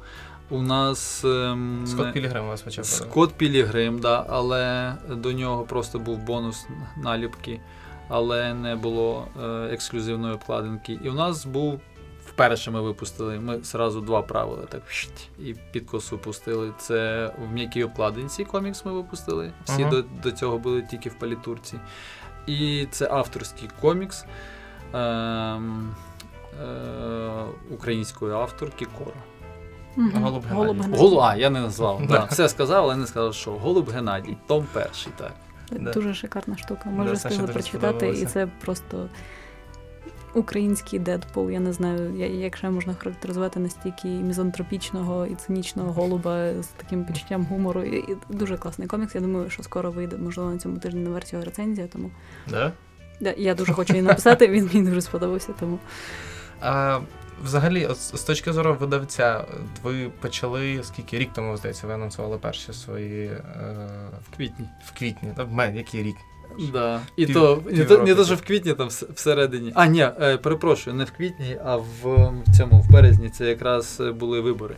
[0.49, 1.23] У нас.
[1.25, 2.85] ем, Скот Пілігрим вас почав.
[2.85, 3.09] продавати.
[3.11, 6.67] Скот Пілігрим, да, але до нього просто був бонус
[6.97, 7.59] наліпки,
[8.09, 10.99] але не було е, ексклюзивної обкладинки.
[11.03, 11.79] І у нас був.
[12.25, 14.81] Вперше ми випустили, ми зразу два правила так
[15.39, 16.73] і під косу пустили.
[16.77, 19.51] Це в м'якій обкладинці комікс ми випустили.
[19.63, 19.91] Всі Ага.
[19.91, 21.79] до, до цього були тільки в палітурці.
[22.47, 24.25] І це авторський комікс
[24.93, 25.95] ем,
[26.61, 29.17] е, української авторки Кора.
[29.95, 30.23] Мгм.
[30.23, 30.97] Голуб Геннадій.
[30.97, 32.01] Голуб а, я не назвав.
[32.07, 32.23] Да.
[32.23, 35.33] Все сказав, але не сказав, що Голуб Геннадій, Том перший, так.
[35.71, 35.91] Да.
[35.91, 36.89] Дуже шикарна штука.
[36.89, 39.09] Ми Да, вже встигли прочитати, і це просто
[40.33, 41.49] український Дедпул.
[41.49, 47.45] Я не знаю, як ще можна характеризувати настільки мізантропічного і цинічного голуба з таким почуттям
[47.45, 47.83] гумору.
[47.83, 49.15] І, і дуже класний комікс.
[49.15, 51.87] Я думаю, що скоро вийде, можливо, на цьому тижні на версію рецензія.
[51.87, 52.11] Тому?
[53.21, 54.47] Да, я дуже хочу її написати.
[54.47, 55.53] Він мені дуже сподобався.
[55.59, 55.79] Тому
[56.61, 56.99] А,
[57.43, 59.45] взагалі, от, з точки зору видавця,
[59.83, 63.41] ви почали скільки рік тому, здається, ви анонсували перші свої е,
[64.31, 64.65] В квітні.
[64.85, 65.29] в квітні.
[65.35, 66.15] Та в мене який рік?
[66.73, 67.01] Да.
[67.15, 69.71] І Пів- то не, півроку то не то, що в квітні, там всередині.
[69.75, 71.85] А, ні, е, перепрошую, не в квітні, а в,
[72.47, 74.75] в цьому в березні це якраз е, були вибори.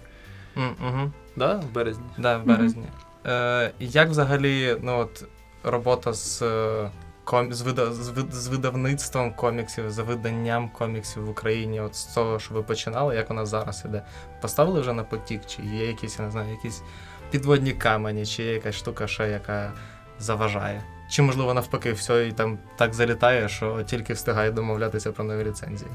[0.57, 1.11] Угу.
[1.35, 1.55] Да?
[1.55, 2.03] В березні.
[2.17, 2.83] Да, в березні.
[3.25, 5.25] Е, як взагалі ну, от,
[5.63, 6.89] робота з, е,
[7.23, 7.53] ком...
[7.53, 7.91] з, вида...
[7.91, 8.33] з, вид...
[8.33, 13.29] з видавництвом коміксів, з виданням коміксів в Україні, от з того, що ви починали, як
[13.29, 14.03] вона зараз іде?
[14.41, 16.83] Поставили вже на потік, чи є якісь, я не знаю, якісь
[17.31, 19.71] підводні камені, чи є якась штука ще, яка
[20.19, 20.83] заважає?
[21.09, 25.91] Чи, можливо, навпаки, все і там так залітає, що тільки встигає домовлятися про нові ліцензії?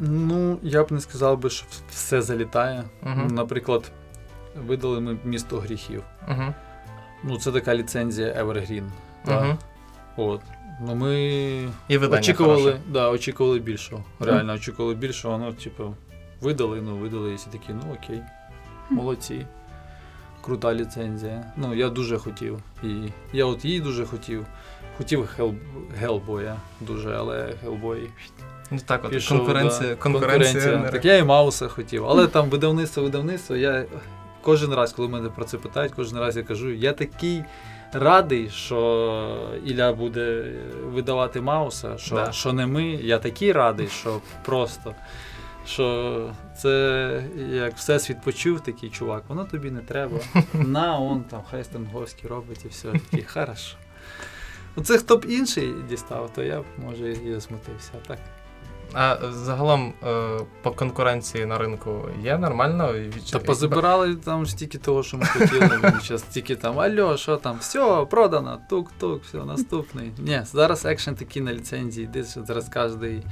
[0.00, 2.84] Ну, я б не сказав би, що все залітає.
[3.02, 3.26] Мгм.
[3.26, 3.90] Наприклад,
[4.66, 6.02] видали ми місто гріхів.
[6.28, 6.54] Угу.
[7.24, 8.88] Ну, це така ліцензія Evergreen.
[9.28, 9.58] Угу.
[10.16, 10.40] От.
[10.80, 11.14] Ну, ми
[11.88, 12.80] І очікували, хороше.
[12.88, 14.04] да, очікували більшого.
[14.20, 15.38] Реально очікували більшого.
[15.38, 15.94] Ну, типу,
[16.40, 18.20] видали, ну, видали, і всі такі, ну окей,
[18.90, 19.46] молодці.
[20.42, 21.44] Крута ліцензія.
[21.56, 22.58] Ну, я дуже хотів.
[22.82, 22.88] І
[23.32, 24.46] я от її дуже хотів.
[24.98, 25.54] Хотів Хел...
[26.00, 28.10] Гелбоя дуже, але Гелбой
[28.70, 29.38] Ну так, от пішов.
[29.38, 30.78] конкуренція, да, конкуренція.
[30.92, 32.06] Так я і Мауса хотів.
[32.06, 33.84] Але там видавництво, видавництво, я
[34.42, 37.44] кожен раз, коли мене про це питають, кожен раз я кажу, я такий
[37.98, 40.52] радий, що Ілля буде
[40.84, 42.32] видавати Мауса, що, Да.
[42.32, 42.84] що не ми.
[42.84, 44.94] Я такий радий, що просто.
[45.66, 50.18] Що це як всесвіт почув такий чувак, воно тобі не треба.
[50.54, 52.92] На, он там, хай Стенговський робить і все.
[52.92, 53.76] Такий, хорошо.
[54.76, 57.90] Оце хто б інший дістав, то я б може і засмутився.
[58.06, 58.18] Так.
[58.92, 62.94] А загалом е, по конкуренції на ринку є нормально?
[63.32, 65.80] Та позабирали там стільки того, що ми хотіли.
[66.02, 70.12] Зараз тільки там, алло, що там, все, продано, тук-тук, все, наступний.
[70.18, 73.22] Ні, зараз екшен такий на ліцензії, десь зараз кожен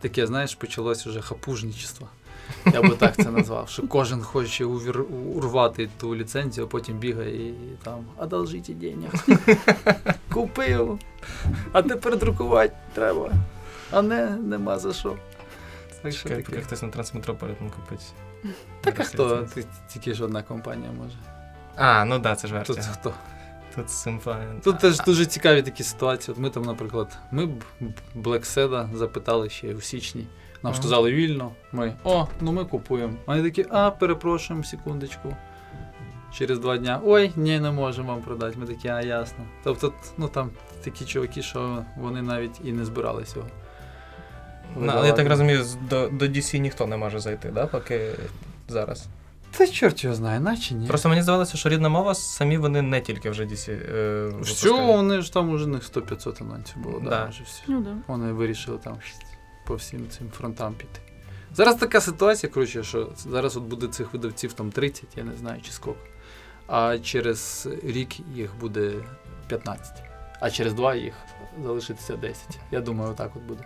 [0.00, 2.08] таке, знаєш, почалось вже хапужничество.
[2.72, 7.48] Я би так це назвав, що кожен хоче увір, урвати ту ліцензію, а потім бігає
[7.48, 9.10] і там одолжите денег.
[10.32, 10.98] Купив.
[11.72, 13.32] А тепер друкувати треба.
[13.92, 15.16] А не, нема за що.
[16.02, 16.50] Так що Чекай, таке.
[16.52, 18.12] поки хтось на Трансметрополітен купить.
[18.80, 19.36] Так а хто?
[19.54, 21.16] Ти- Тільки ж одна компанія може.
[21.76, 22.94] А, ну да, це ж Тут версія.
[23.00, 23.14] хто?
[23.76, 24.48] Тут симфонія.
[24.64, 26.32] Тут теж дуже цікаві такі ситуації.
[26.34, 27.64] От ми там, наприклад, ми б
[28.16, 30.26] Black Seda запитали ще у січні.
[30.62, 30.74] Нам Ага.
[30.82, 31.52] сказали вільно.
[31.72, 33.14] Ми о, ну ми купуємо.
[33.26, 35.36] Вони такі, а, перепрошуємо, секундочку.
[36.34, 37.00] Через два дня.
[37.04, 38.58] Ой, ні, не можемо вам продати.
[38.58, 39.44] Ми такі, а ясно.
[39.64, 40.50] Тобто, ну там
[40.84, 43.48] такі чуваки, що вони навіть і не збиралися його.
[44.76, 48.10] Ну, але я так розумію, до, до DC ніхто не може зайти, да, поки
[48.68, 49.06] зараз.
[49.56, 50.86] Та чорт його знає, наче ні.
[50.86, 53.72] Просто мені здавалося, що рідна мова самі вони не тільки вже DC.
[53.72, 57.10] Е, Все, вони ж там уже них 100-500 анонсів було, да.
[57.10, 57.24] Да.
[57.24, 57.62] вже всі.
[57.68, 57.96] Ну да.
[58.06, 58.98] Вони вирішили там
[59.66, 61.00] по всім цим фронтам піти.
[61.54, 65.60] Зараз така ситуація, коротше, що зараз от буде цих видавців там 30, я не знаю
[65.62, 65.98] чи скільки.
[66.66, 68.92] А через рік їх буде
[69.48, 70.02] 15.
[70.40, 71.14] А через два їх
[71.64, 72.58] залишиться 10.
[72.70, 73.64] Я думаю, отак от буде.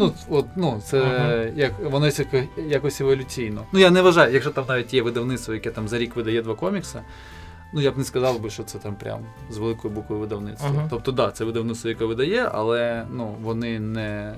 [0.00, 1.58] Ну, от, ну це Мгм.
[1.58, 3.64] як воно яко- якось еволюційно.
[3.72, 6.54] Ну я не вважаю, якщо там навіть є видавництво, яке там за рік видає два
[6.54, 7.00] комікси,
[7.74, 10.68] ну я б не сказав би, що це там прям з великої букви видавництво.
[10.68, 10.86] Мгм.
[10.90, 14.34] Тобто, да, це видавництво, яке видає, але ну вони не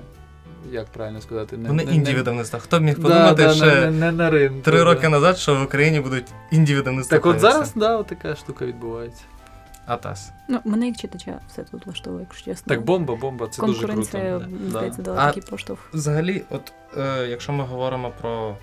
[0.71, 2.59] як правильно сказати, не Вони не, інді видавництва.
[2.59, 4.61] Хто б міг подумати да, ще не, не, не на ринку.
[4.61, 4.83] три да.
[4.83, 7.17] роки назад, що в Україні будуть інді видавництва.
[7.17, 9.23] Так от зараз, да, от така штука відбувається.
[9.85, 10.31] Атас.
[10.47, 12.75] Ну, мене як читача все тут влаштовує, якщо чесно.
[12.75, 13.93] Так, бомба, бомба, це дуже круто.
[13.93, 14.69] Конкуренція, да.
[14.69, 15.79] здається, дала А- такий поштовх.
[15.93, 18.57] Взагалі, от е, якщо ми говоримо про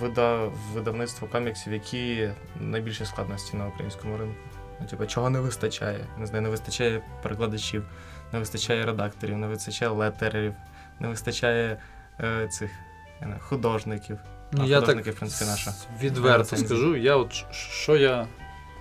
[0.00, 4.34] вида, видавництво коміксів, які найбільші складності на українському ринку?
[4.80, 6.06] Ну, типу, чого не вистачає?
[6.18, 7.84] Не знаю, не вистачає перекладачів,
[8.32, 10.54] не вистачає редакторів, не вистачає летерерів,
[11.00, 11.76] не вистачає
[12.20, 12.70] е, цих
[13.20, 14.18] я не художників.
[14.52, 15.74] Ну, А я художники, так в принципі, наша.
[16.00, 18.26] відверто скажу, я от що я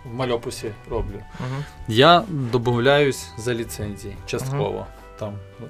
[0.06, 1.20] в мальописі роблю.
[1.40, 1.64] Угу.
[1.88, 4.88] Я домовляюсь за ліцензії частково.
[5.20, 5.68] Там, ну,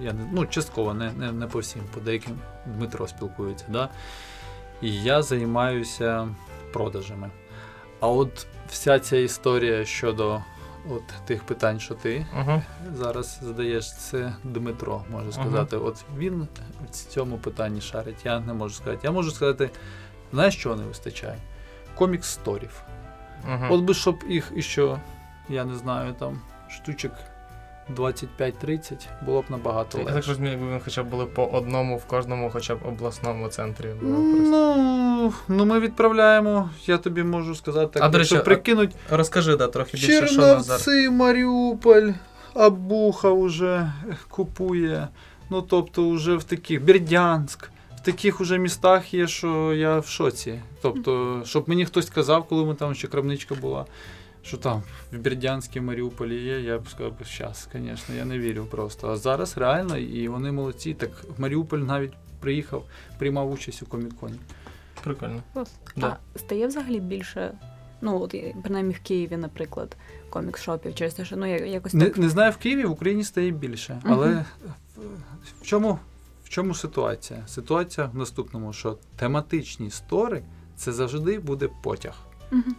[0.00, 3.64] я не, ну, частково, не, не, не по всім, по деяким Дмитро спілкується.
[3.68, 3.88] Да?
[4.82, 6.28] І я займаюся
[6.72, 7.30] продажами.
[8.00, 10.42] А от вся ця історія щодо
[10.90, 12.62] от тих питань, що ти Угу.
[12.94, 15.76] зараз задаєш, це Дмитро може сказати.
[15.76, 16.48] От він
[16.84, 18.16] в цьому питанні шарить.
[18.24, 19.00] Я не можу сказати.
[19.02, 19.70] Я можу сказати,
[20.32, 21.38] знаєш, чого не вистачає?
[21.94, 22.82] Комікс сторів.
[23.44, 23.74] Угу.
[23.74, 24.96] От би щоб їх іще,
[25.48, 27.12] я не знаю, там штучок
[27.96, 32.04] 25-30 було б набагато Я так розумію, якби ви хоча б були по одному в
[32.04, 33.94] кожному, хоча б обласному центрі.
[34.02, 38.90] Ну, ну, ми відправляємо, я тобі можу сказати, так, А, до якщо речі, а- прикинуть
[39.10, 40.84] Розкажи, да, трохи більше, що нас зараз.
[40.84, 42.10] Черновці, Маріуполь,
[42.54, 43.92] Абуха вже
[44.28, 45.08] купує.
[45.50, 47.70] Ну, тобто, вже в таких Бердянськ.
[48.02, 50.60] В таких уже містах є, що я в шоці.
[50.82, 53.86] Тобто, щоб мені хтось сказав, коли ми там ще крамничка була,
[54.42, 54.82] що там
[55.12, 59.08] в Бердянській Маріуполі є, я б сказав, щас, звісно, я не вірю просто.
[59.08, 60.94] А зараз реально, і вони молодці.
[60.94, 62.84] Так в Маріуполь навіть приїхав,
[63.18, 64.38] приймав участь у коміконі.
[65.04, 65.42] Прикольно.
[65.96, 66.16] Да.
[66.34, 67.52] А стає взагалі більше,
[68.00, 69.96] ну от принаймні в Києві, наприклад,
[70.30, 72.16] комікс-шопів через те, що ну я- якось Не, так.
[72.18, 74.00] не знаю, в Києві в Україні стає більше.
[74.04, 74.44] Але Мгм.
[74.96, 75.00] в,
[75.60, 75.98] в, чому,
[76.50, 77.42] чому ситуація?
[77.46, 80.42] Ситуація в наступному, що тематичні стори
[80.76, 82.14] це завжди буде потяг.
[82.50, 82.76] Мгм.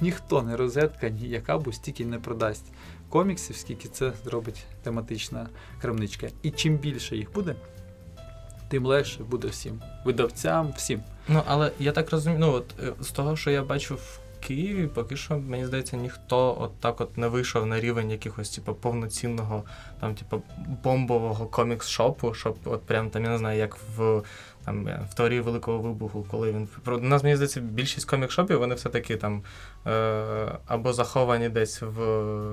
[0.00, 2.72] Ніхто не розетка, ніяка бо стільки не продасть
[3.08, 5.48] коміксів, скільки це зробить тематична
[5.80, 6.28] крамничка.
[6.42, 7.54] І чим більше їх буде,
[8.68, 9.82] тим легше буде всім.
[10.04, 11.02] Видавцям, всім.
[11.28, 14.86] Ну, але я так розумію, ну от е, з того, що я бачу в Києві
[14.86, 19.64] поки що, мені здається, ніхто от так от не вийшов на рівень якихось, типу, повноцінного,
[20.00, 20.42] там, типу,
[20.84, 24.22] бомбового комікс-шопу, щоб от прям там, я не знаю, як в
[24.64, 29.16] там в теорії Великого Вибуху, коли він У нас, мені здається, більшість комік-шопів, вони все-таки
[29.16, 29.42] там
[29.86, 31.86] е, або заховані десь в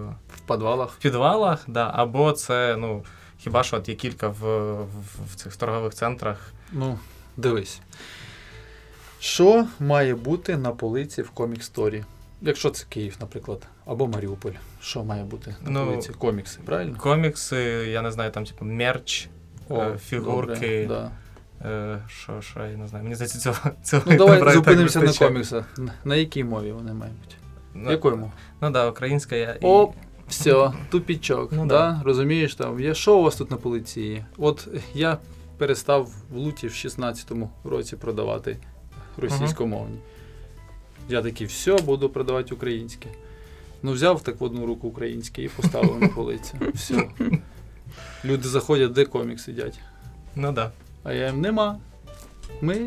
[0.07, 0.91] В підвалах.
[0.91, 3.03] В підвалах, да, або це, ну,
[3.37, 4.87] хіба що от є кілька в, в,
[5.31, 6.53] в цих торгових центрах.
[6.71, 6.99] Ну,
[7.37, 7.81] дивись.
[9.19, 12.03] Що має бути на полиці в комік сторі?
[12.41, 14.51] Якщо це Київ, наприклад, або Маріуполь,
[14.81, 16.09] що має бути на Ну, полиці?
[16.09, 16.97] Комікси, правильно?
[16.97, 17.57] Комікси,
[17.91, 19.27] я не знаю, там, типу, мерч,
[19.71, 20.53] е, фігурки.
[20.53, 21.11] добре, да.
[21.69, 23.03] Е, Що, що, я не знаю.
[23.03, 25.79] Мені здається, цього цього Ну, давай зупинимося на коміксах.
[26.05, 27.35] На- якій мові вони мають бути?
[27.73, 28.33] Ну, Якою мовою?
[28.61, 29.51] Ну да, українська я.
[29.51, 29.93] і- О,
[30.27, 31.51] все, тупічок.
[31.51, 32.01] Ну, да?
[32.05, 34.25] Розумієш, там, є, що у вас тут на полиці?
[34.37, 35.17] От я
[35.57, 38.57] перестав в луті в 16-му році продавати
[39.19, 39.97] російськомовні.
[41.09, 43.09] Я такий, все, буду продавати українське.
[43.83, 46.57] Ну, взяв так в одну руку українське і поставив на полицю.
[46.73, 47.09] Все.
[48.25, 49.79] Люди заходять, де комік сидять.
[50.35, 50.71] Ну да.
[51.03, 51.79] А я їм нема.
[52.61, 52.77] Ми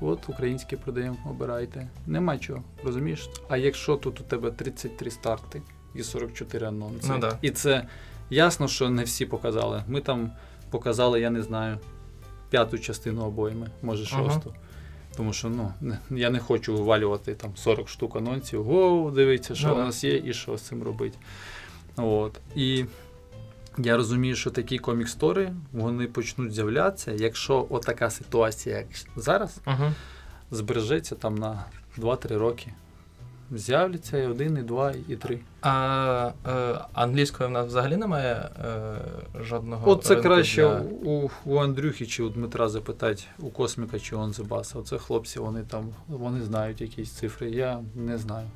[0.00, 1.88] от українське продаємо, обирайте.
[2.06, 3.30] Нема чого, розумієш?
[3.48, 5.62] А якщо тут у тебе 33 старти
[5.94, 7.38] і 44 анонси, Ну да.
[7.42, 7.86] і це
[8.30, 9.82] ясно, що не всі показали.
[9.88, 10.32] Ми там
[10.70, 11.78] показали, я не знаю,
[12.50, 14.40] п'яту частину обойми, може Ага.
[15.18, 15.72] Тому що ну,
[16.10, 18.64] я не хочу вивалювати там 40 штук анонсів.
[18.64, 21.18] Воу, дивіться, що Ну у нас є і що з цим робити.
[21.96, 22.40] От.
[22.54, 22.84] І
[23.78, 29.92] я розумію, що такі комік-стори вони почнуть з'являтися, якщо отака ситуація, як зараз, Угу.
[30.50, 31.64] збережеться там на
[31.98, 32.72] 2-3 роки.
[33.52, 35.40] З'являться і один, і два, і три.
[35.62, 38.98] А е, англійської в нас взагалі немає е,
[39.40, 39.90] жодного.
[39.90, 44.16] От це ринку краще для- у, у Андрюхи чи у Дмитра запитати, у Косміка чи
[44.16, 44.78] он Зебаса.
[44.78, 47.50] Оце хлопці, вони там вони знають якісь цифри.
[47.50, 48.46] Я не знаю.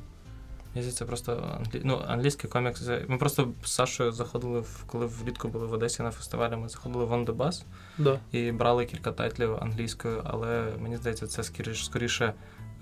[0.75, 1.81] Мені здається, просто англі...
[1.85, 2.89] ну, англійський комікс.
[3.09, 4.85] Ми просто з Сашою заходили, в...
[4.87, 7.63] коли влітку були в Одесі на фестивалі, ми заходили в Bus
[7.99, 8.19] Да.
[8.33, 12.33] і брали кілька тайтлів англійською, але мені здається, це скоріше, скоріше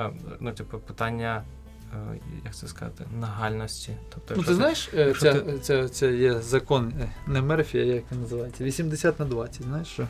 [0.01, 1.45] е, ну, типу, питання,
[2.45, 3.97] як це сказати, нагальності.
[4.15, 7.79] Тобто, Ну, ти це- знаєш, е, ця, ти- ця, ця є закон е, не Мерфі,
[7.79, 8.65] а як він називається?
[8.65, 9.63] 80 на 20.
[9.63, 10.07] Знаєш, що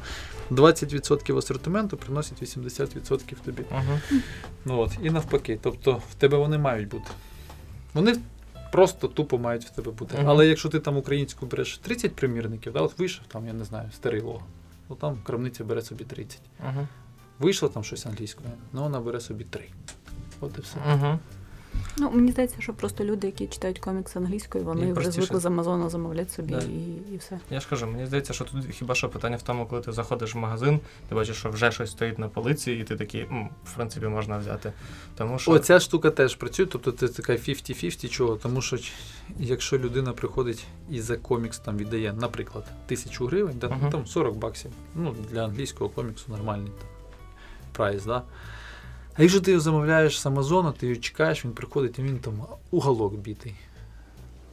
[0.50, 3.62] 20% асортименту приносить 80% тобі.
[3.70, 4.00] Мгм.
[4.64, 5.58] Ну от, і навпаки.
[5.62, 7.10] Тобто в тебе вони мають бути.
[7.94, 8.16] Вони
[8.72, 10.16] просто тупо мають в тебе бути.
[10.18, 10.28] Мгм.
[10.28, 13.90] Але якщо ти там українську береш 30 примірників, да, от вийшов там, я не знаю,
[13.94, 14.42] старий лого,
[14.88, 16.40] то там крамниця бере собі 30.
[16.64, 16.88] Мгм.
[17.38, 19.64] Вийшло там щось англійською, ну вона бере собі 3.
[20.40, 20.76] От і все.
[20.88, 21.18] Мгм.
[21.98, 25.20] Ну, мені здається, що просто люди, які читають комікс англійською, вони Їм вже простіше.
[25.26, 26.58] звикли з Амазона замовляти собі Да.
[26.60, 27.38] і, і все.
[27.50, 30.34] Я ж кажу, мені здається, що тут хіба що питання в тому, коли ти заходиш
[30.34, 33.74] в магазин, ти бачиш, що вже щось стоїть на полиці, і ти такий, «М, в
[33.76, 34.72] принципі, можна взяти.
[35.16, 38.92] Тому що Оця штука теж працює, тобто це така 50-50 чого, тому що ч-
[39.38, 43.90] якщо людина приходить і за комікс там віддає, наприклад, тисячу гривень, да, ну, Мгм.
[43.90, 44.70] там 40 баксів.
[44.94, 46.88] Ну, для англійського коміксу нормальний там,
[47.72, 48.22] прайс, да.
[49.14, 52.42] А якщо ти його замовляєш з Амазона, ти його чекаєш, він приходить, і він там
[52.70, 53.54] уголок бітий.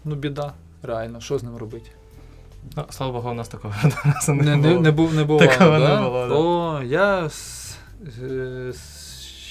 [0.05, 1.91] Ну, біда, реально, що з ним робити?
[2.75, 3.73] ну, слава Богу, у нас такого
[4.27, 4.81] Не, не, було.
[4.81, 6.35] не, був, не бувало, Такого не було, да.
[6.35, 7.75] О, я з,
[8.71, 8.75] з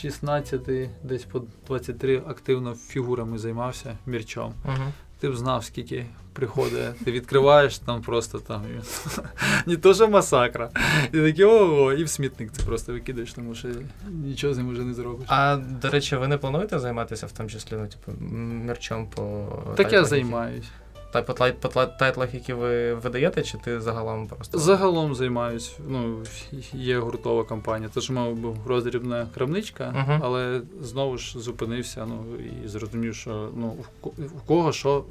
[0.00, 0.60] 16
[1.02, 4.54] десь по 23 активно фігурами займався мірчом.
[4.64, 4.92] Мгм.
[5.20, 7.04] Ти б знав, скільки приходить.
[7.04, 8.62] Ти відкриваєш там просто там.
[9.66, 10.70] Не то, що масакра.
[11.12, 13.68] І такі ого, і в смітник ти просто викидаєш, тому що
[14.10, 15.26] нічого з ним вже не зробиш.
[15.30, 19.92] А до речі, ви не плануєте займатися в тому числі, ну, типу, мерчом по так
[19.92, 20.66] я займаюсь.
[21.16, 21.22] Та
[21.68, 24.58] по, тайтлах, які ви видаєте, чи ти загалом просто.
[24.58, 25.76] Загалом займаюсь.
[25.88, 26.22] Ну,
[26.72, 27.90] є гуртова компанія.
[27.94, 30.20] Тож мав був роздрібна крамничка, Мгм.
[30.22, 32.24] але знову ж зупинився ну,
[32.64, 33.76] і зрозумів, що ну,
[34.18, 35.04] в кого що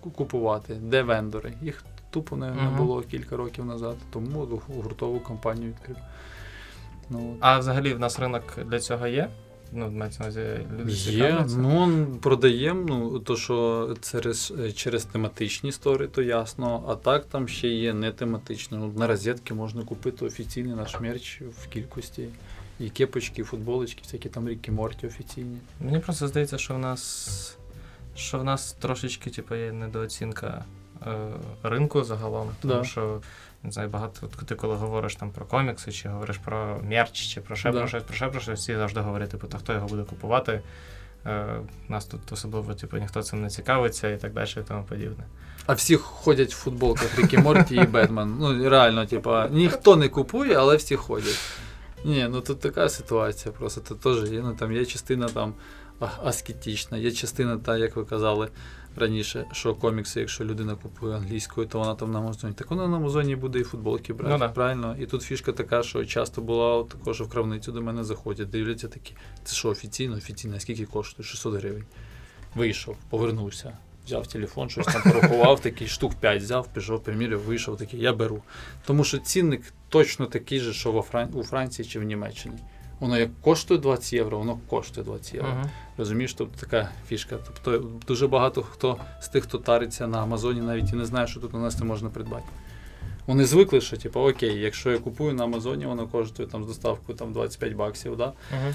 [0.00, 1.54] купувати, де вендори.
[1.62, 5.96] Їх тупо не, не було кілька років назад, тому гуртову компанію відкрив.
[7.10, 7.36] Ну.
[7.40, 9.28] А взагалі в нас ринок для цього є?
[9.72, 10.40] Ну, мається на увазі
[10.80, 11.56] люди Є, цікавляться?
[11.58, 12.84] ну продаємо.
[12.88, 16.84] Ну то що через, через тематичні стори, то ясно.
[16.88, 18.78] А так там ще є не тематичні.
[18.78, 22.28] Ну, на розетки можна купити офіційний наш мерч в кількості.
[22.80, 25.58] І кепочки, і футболочки, всякі там ріки Морті офіційні.
[25.80, 27.54] Мені просто здається, що в нас
[28.14, 30.64] що в нас трошечки типу, є недооцінка
[31.06, 31.28] е,
[31.62, 32.48] ринку загалом.
[32.62, 32.84] Тому Да.
[32.84, 33.20] що
[33.62, 37.40] не знаю, багато от ти коли говориш там про комікси, чи говориш про мерч, чи
[37.40, 37.78] про ще Да.
[37.78, 40.60] про щось, про ще про щось, всі завжди говорять, типу, та хто його буде купувати.
[41.26, 45.24] Е, нас тут особливо типу, ніхто цим не цікавиться і так далі, і тому подібне.
[45.66, 48.36] А всі ходять в футболках Рікі Морті і Бетмен.
[48.40, 51.38] Ну реально, типа, ніхто не купує, але всі ходять.
[52.04, 53.80] Ні, ну тут така ситуація просто.
[53.80, 54.40] Це теж є.
[54.40, 55.54] Ну там є частина там
[56.24, 56.98] аскетична.
[56.98, 58.48] Є частина, та, як ви казали
[58.96, 62.54] раніше, що комікси, якщо людина купує англійською, то вона там на Амазоні.
[62.54, 64.32] Так вона на Амазоні буде і футболки брати.
[64.32, 64.48] Ну, да.
[64.48, 64.96] Правильно?
[65.00, 69.14] І тут фішка така, що часто була також в крамницю до мене заходять, дивляться такі.
[69.44, 70.16] Це що, офіційно?
[70.16, 71.28] Офіційно, скільки коштує?
[71.28, 71.84] 600 гривень.
[72.54, 73.78] Вийшов, повернувся.
[74.06, 78.42] Взяв телефон, щось там порахував, такий штук 5 взяв, пішов, приміряв, вийшов такий, я беру.
[78.86, 81.28] Тому що цінник точно такий же, що во Фран...
[81.34, 82.56] у Франції чи в Німеччині.
[83.00, 85.50] Воно як коштує 20 євро, воно коштує 20 євро.
[85.50, 85.70] Мгм.
[85.98, 87.36] Розумієш, тобто така фішка.
[87.46, 91.40] Тобто дуже багато хто з тих, хто тариться на Амазоні, навіть і не знає, що
[91.40, 92.46] тут у нас не можна придбати.
[93.26, 97.18] Вони звикли, що типу, окей, якщо я купую на Амазоні, воно коштує там з доставкою
[97.18, 98.16] там, 25 баксів.
[98.16, 98.26] Да?
[98.26, 98.74] Мгм.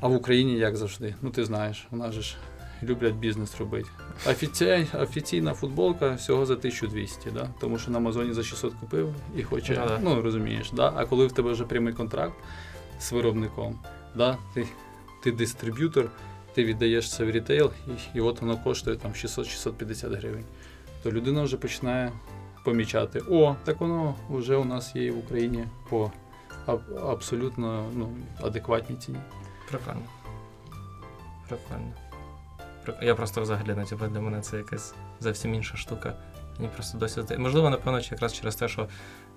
[0.00, 1.14] А в Україні як завжди.
[1.22, 2.36] Ну ти знаєш, у нас же ж
[2.82, 3.88] люблять бізнес робити.
[4.26, 4.86] Офіці...
[4.94, 7.48] Офіційна футболка всього за 1200, да?
[7.60, 9.76] тому що на Амазоні за 600 купив і хоче.
[9.80, 9.98] Ну, да.
[10.02, 10.92] Ну розумієш, да?
[10.96, 12.34] а коли в тебе вже прямий контракт
[13.00, 13.78] з виробником,
[14.14, 14.38] да?
[14.54, 14.66] ти,
[15.22, 16.10] ти дистриб'ютор,
[16.54, 20.44] ти віддаєш це в рітейл, і, і от воно коштує там 600-650 гривень.
[21.02, 22.12] То людина вже починає
[22.64, 26.12] помічати: о, так воно вже у нас є в Україні по
[26.66, 28.08] аб- абсолютно ну,
[28.42, 29.18] адекватній ціні.
[29.68, 30.02] Прикольно.
[31.48, 31.92] Прикольно.
[33.02, 36.14] Я просто взагалі, ну, типу, для мене це якась зовсім інша штука.
[36.58, 37.40] Мені просто досі здає.
[37.40, 38.88] Можливо, напевно, якраз через те, що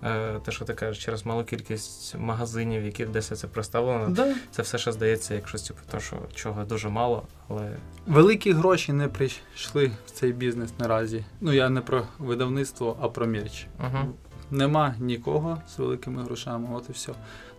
[0.03, 4.35] е, те, що ти кажеш, через малу кількість магазинів, які десь це представлено, Да.
[4.51, 7.75] це все ще здається як щось, типу, то, що чого дуже мало, але
[8.07, 11.25] Великі гроші не прийшли в цей бізнес наразі.
[11.41, 13.67] Ну я не про видавництво, а про мерч.
[13.79, 14.13] угу.
[14.51, 17.11] Нема нікого з великими грошами, от і все.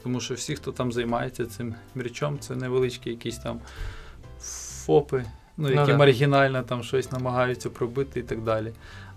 [0.02, 3.61] Тому що всі, хто там займається цим мерчом, це невеличкі якісь там
[4.86, 5.24] ФОПи,
[5.56, 5.98] ну, Ну, які да.
[5.98, 8.72] маргінально там щось намагаються пробити і так далі.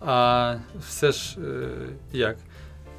[0.06, 0.56] А
[0.88, 1.70] все ж е,
[2.12, 2.38] як?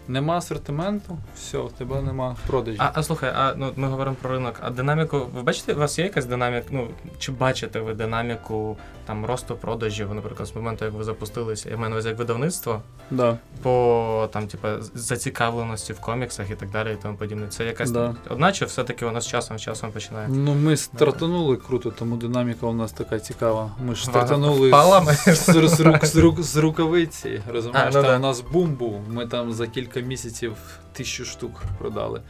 [0.08, 2.80] Нема асортименту, все, в тебе нема продажів.
[2.82, 4.54] А, а слухай, а ну ми говоримо про ринок.
[4.62, 6.66] А динаміку, ви бачите, у вас є якась динаміка?
[6.70, 6.88] Ну
[7.18, 8.76] чи бачите ви динаміку
[9.06, 12.82] там росту продажів, наприклад, з моменту, як ви запустилися, я маю на увазі як видавництво,
[13.10, 13.36] Да.
[13.62, 17.46] по там, типа, з- зацікавленості в коміксах і так далі, і тому подібне.
[17.48, 18.14] Це якась Да.
[18.30, 20.28] одна, чи все-таки вона з часом з часом починає?
[20.30, 23.70] Ну, ми стартанули круто, тому динаміка у нас така цікава.
[23.86, 24.70] Ми ж стартанули
[25.14, 27.42] з, з, з, рук, з, рук, з рукавиці.
[27.52, 28.16] Розумієш, А, ну там да.
[28.16, 29.00] у нас бум був.
[29.08, 30.56] Ми там за кілька місяців
[30.92, 32.22] тисячу штук продали.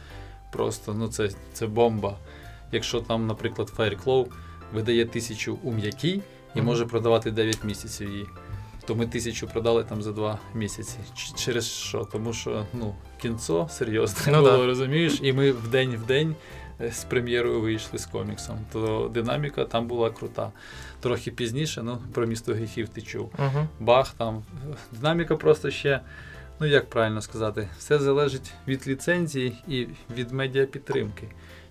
[0.51, 2.17] Просто ну це, це бомба.
[2.71, 4.27] Якщо там, наприклад, Fireclaw
[4.73, 6.21] видає тисячу у м'якій
[6.55, 8.25] і може продавати 9 місяців її.
[8.87, 10.97] То ми тисячу продали там за 2 місяці.
[11.15, 12.05] Ч- Через що?
[12.11, 14.65] Тому що ну, кінцо серйозне Ну було, да.
[14.65, 15.19] розумієш?
[15.21, 16.35] І ми в день в день
[16.81, 18.57] е, з прем'єрою вийшли з коміксом.
[18.73, 20.51] То динаміка там була крута.
[20.99, 23.31] Трохи пізніше, ну, про місто гріхів ти чув.
[23.39, 23.67] Угу.
[23.79, 24.43] Бах там.
[24.91, 25.99] Динаміка просто ще,
[26.59, 31.27] ну як правильно сказати, все залежить від ліцензії і від медіапідтримки.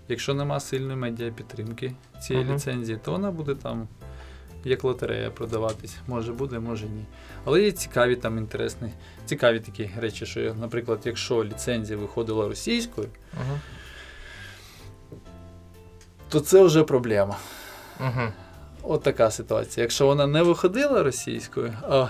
[0.09, 2.55] Якщо нема сильної медіапідтримки цієї Мгм.
[2.55, 3.89] ліцензії, то вона буде там
[4.65, 5.97] як лотерея продаватись.
[6.07, 7.05] Може буде, може ні.
[7.45, 8.91] Але є цікаві там інтересні,
[9.27, 13.59] цікаві такі речі, що, наприклад, якщо ліцензія виходила російською, Угу.
[16.29, 17.37] то це вже проблема.
[18.01, 18.33] Угу.
[18.83, 19.83] От така ситуація.
[19.85, 22.07] Якщо вона не виходила російською, а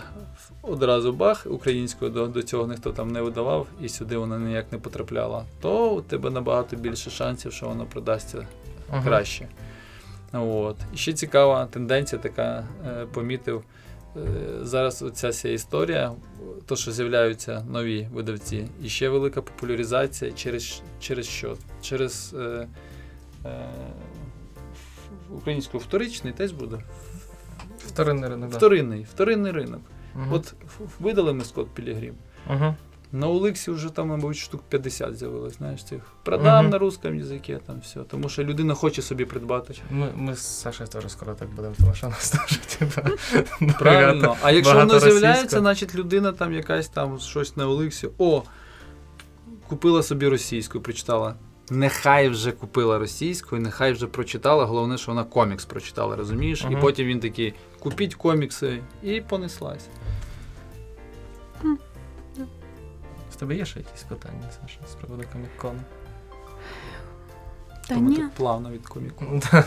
[0.68, 4.78] одразу бах, українською до, до цього ніхто там не видавав, і сюди вона ніяк не
[4.78, 8.46] потрапляла, то у тебе набагато більше шансів, що воно продасться
[9.04, 9.48] краще.
[10.32, 10.76] От.
[10.94, 13.64] І ще цікава тенденція, така е, помітив.
[14.16, 14.20] Е,
[14.62, 16.12] зараз оця вся історія,
[16.66, 21.56] то, що з'являються нові видавці, і ще велика популяризація через, через що?
[21.82, 22.68] Через е,
[23.44, 23.68] е,
[25.30, 26.78] українською вторичний теж буде.
[27.78, 28.50] Вторинний ринок.
[28.50, 28.56] да.
[28.56, 29.80] Вторинний, вторинний ринок.
[30.14, 30.32] Мгм.
[30.32, 30.54] От
[31.00, 32.14] видали ми Скотт Пілігрім.
[32.50, 32.74] Мгм.
[33.12, 36.00] На Оликсі вже там, мабуть, штук 50 з'явилось, знаєш, цих.
[36.22, 36.70] Продам Мгм.
[36.72, 38.00] на русском язикі, там все.
[38.00, 39.74] Тому що людина хоче собі придбати.
[39.90, 43.02] Ми, ми з Сашою теж скоро так будемо, тому що нас теж типа,
[43.78, 44.22] Правильно.
[44.22, 48.08] багато- А якщо воно з'являється, значить людина там якась там щось на Оликсі.
[48.18, 48.42] О,
[49.68, 51.34] купила собі російську, прочитала.
[51.70, 54.64] Нехай вже купила російську, і нехай вже прочитала.
[54.64, 56.66] Головне, що вона комікс прочитала, розумієш?
[56.70, 57.54] І потім він такий:
[57.84, 59.88] купіть комікси і понеслась.
[63.32, 65.80] З тебе є ще якісь питання, Саша, з приводу комікону?
[67.88, 68.16] Та Тому ні.
[68.16, 69.24] так плавно від коміку.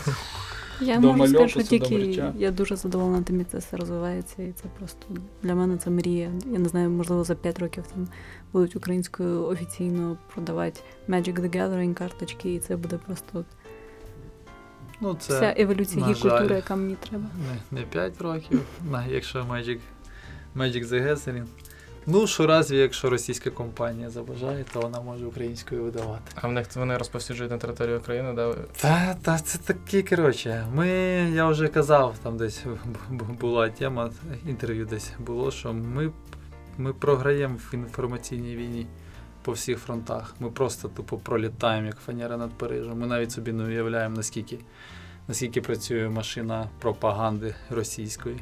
[0.80, 3.76] Я До можу сказати, мальопису, що до тільки я дуже задоволена тим, як це все
[3.76, 5.06] розвивається, і це просто
[5.42, 6.30] для мене це мрія.
[6.46, 8.08] Я не знаю, можливо, за 5 років там
[8.52, 13.44] будуть українською офіційно продавати Magic the Gathering карточки, і це буде просто
[15.00, 17.24] Ну, це вся еволюція на гік-культури, яка мені треба.
[17.70, 19.78] не, не 5 років, на, якщо Magic,
[20.56, 21.46] Magic the Gathering.
[22.10, 26.22] Ну, що разві, якщо російська компанія забажає, то вона може українською видавати.
[26.34, 28.54] А в них вони розповсюджують на території України, да?
[28.80, 30.66] Та, та це такі, коротше.
[30.74, 30.88] Ми,
[31.34, 32.64] я вже казав, там десь
[33.40, 34.10] була тема,
[34.46, 36.10] інтерв'ю десь було, що ми,
[36.78, 38.86] ми програємо в інформаційній війні
[39.42, 40.34] по всіх фронтах.
[40.40, 42.98] Ми просто тупо пролітаємо, як фанера над Парижем.
[42.98, 44.58] Ми навіть собі не уявляємо, наскільки,
[45.28, 48.36] наскільки працює машина пропаганди російської,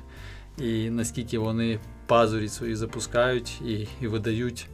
[0.59, 4.69] і наскільки вони пазурі свої запускають і, і видають.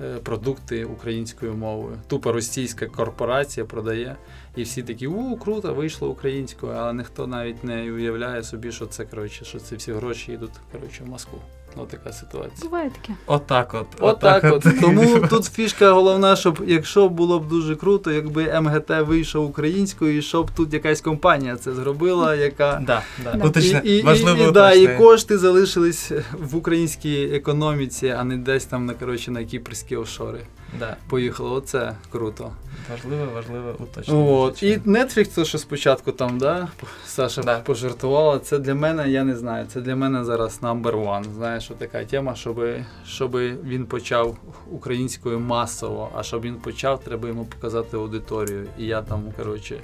[0.00, 1.98] Е, продукти українською мовою.
[2.06, 4.16] Тупо російська корпорація продає,
[4.56, 9.04] і всі такі у круто, вийшло українською, але ніхто навіть не уявляє собі, що це
[9.04, 11.38] коротше, що ці всі гроші йдуть коротше, в Москву.
[11.76, 12.68] Ну, така ситуація.
[12.70, 13.14] Буває таке.
[13.26, 13.86] Отак от.
[14.00, 14.66] Отак от.
[14.66, 14.80] от.
[14.80, 20.22] Тому тут фішка головна, щоб якщо було б дуже круто, якби МГТ вийшов українською, і
[20.22, 23.32] щоб тут якась компанія це зробила, яка да, да.
[23.32, 23.46] Да.
[23.46, 28.36] Уточне, і, і, важливо і, і, да, і кошти залишились в українській економіці, а не
[28.36, 30.40] десь там на коротше на кіпрські офшори.
[30.78, 30.96] Да.
[31.08, 31.52] Поїхало.
[31.54, 32.52] Оце круто.
[32.90, 34.30] Важливе, важливе уточнення.
[34.30, 34.62] От.
[34.62, 36.68] І Netflix, то що спочатку там, да,
[37.06, 37.60] Саша Да.
[37.60, 41.24] пожартувала, це для мене, я не знаю, це для мене зараз number one.
[41.34, 42.64] Знаєш, що така тема, щоб,
[43.06, 44.36] щоб він почав
[44.70, 48.66] українською масово, а щоб він почав, треба йому показати аудиторію.
[48.78, 49.80] І я там, коротше,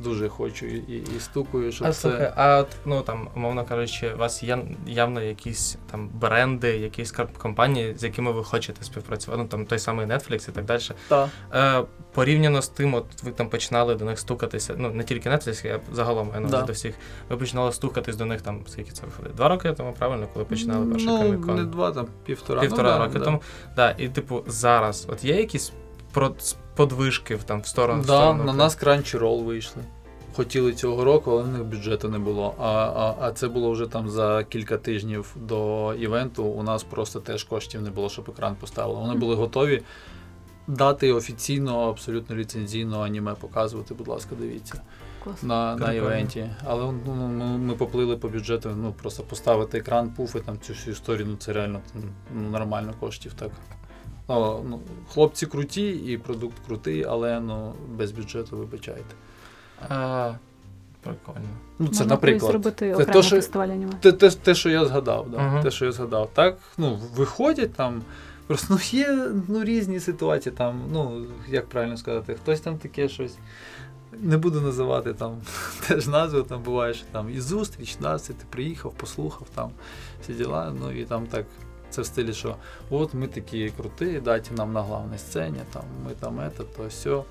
[0.00, 2.00] дуже хочу і, і, і стукаю, щоб А це.
[2.00, 7.14] слухай, а от, ну там, умовно кажучи, у вас є явно якісь там бренди, якісь
[7.38, 10.82] компанії, з якими ви хочете співпрацювати, ну там той самий Netflix і так далі.
[11.08, 11.28] Та.
[11.54, 11.84] Е,
[12.14, 14.74] порівняно з тим, от ви там починали до них стукатися.
[14.78, 16.62] Ну не тільки Netflix, я загалом я Да.
[16.62, 16.94] до всіх.
[17.28, 19.34] Ви починали стукатись до них там, скільки це виходить?
[19.34, 21.56] Два роки тому, правильно, коли починали перший ну, комікон?
[21.56, 22.60] не два, там півтора.
[22.60, 23.24] Півтора ну, роки да.
[23.24, 23.42] тому.
[23.76, 25.72] Да, і типу, зараз, от є якісь
[26.12, 26.34] про
[26.76, 28.02] подвижки в, там в сторону.
[28.02, 29.82] в Да, сторону на нас Crunchyroll вийшли.
[30.34, 32.54] Хотіли цього року, але в них бюджету не було.
[32.58, 36.44] А, а, а це було вже там за кілька тижнів до івенту.
[36.44, 39.00] У нас просто теж коштів не було, щоб екран поставили.
[39.00, 39.82] Вони були готові
[40.66, 43.94] дати офіційно, абсолютно ліцензійно аніме показувати.
[43.94, 44.80] Будь ласка, дивіться
[45.24, 45.42] Клас.
[45.42, 46.50] на, на івенті.
[46.64, 48.70] Але ну, ми, ми поплили по бюджету.
[48.76, 51.26] Ну просто поставити екран, пуфи, там цю всю історію.
[51.30, 53.50] Ну це реально ну, нормально коштів так.
[54.28, 54.80] Ну,
[55.12, 59.14] хлопці круті і продукт крутий, але ну без бюджету вибачайте.
[59.88, 60.32] А,
[61.02, 61.40] прикольно.
[61.78, 63.92] Ну, це, Можна наприклад, зробити це то, що- фестиваль аніме.
[64.00, 65.30] те, те, те, що я згадав.
[65.30, 65.62] Да, Мгм.
[65.62, 66.30] Те, що я згадав.
[66.34, 68.02] Так, ну, виходять там.
[68.46, 73.36] Просто ну, є ну, різні ситуації, там, ну, як правильно сказати, хтось там таке щось.
[74.20, 75.36] Не буду називати там
[75.88, 79.70] теж назву, там буває, що там і зустріч, да, це ти приїхав, послухав там
[80.22, 81.46] всі діла, ну і там так.
[81.92, 82.56] Це в стилі, що
[82.90, 87.22] от ми такі круті, дайте нам на главній сцені, там ми там это, то все,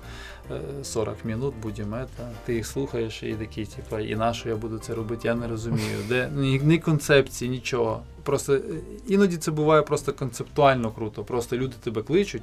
[0.82, 2.30] 40 минут будемо это.
[2.46, 5.48] Ти їх слухаєш і такий, типу, і на що я буду це робити, я не
[5.48, 5.98] розумію.
[6.08, 8.02] Де ні, ні концепції, нічого.
[8.22, 8.60] Просто е,
[9.06, 11.24] іноді це буває просто концептуально круто.
[11.24, 12.42] Просто люди тебе кличуть,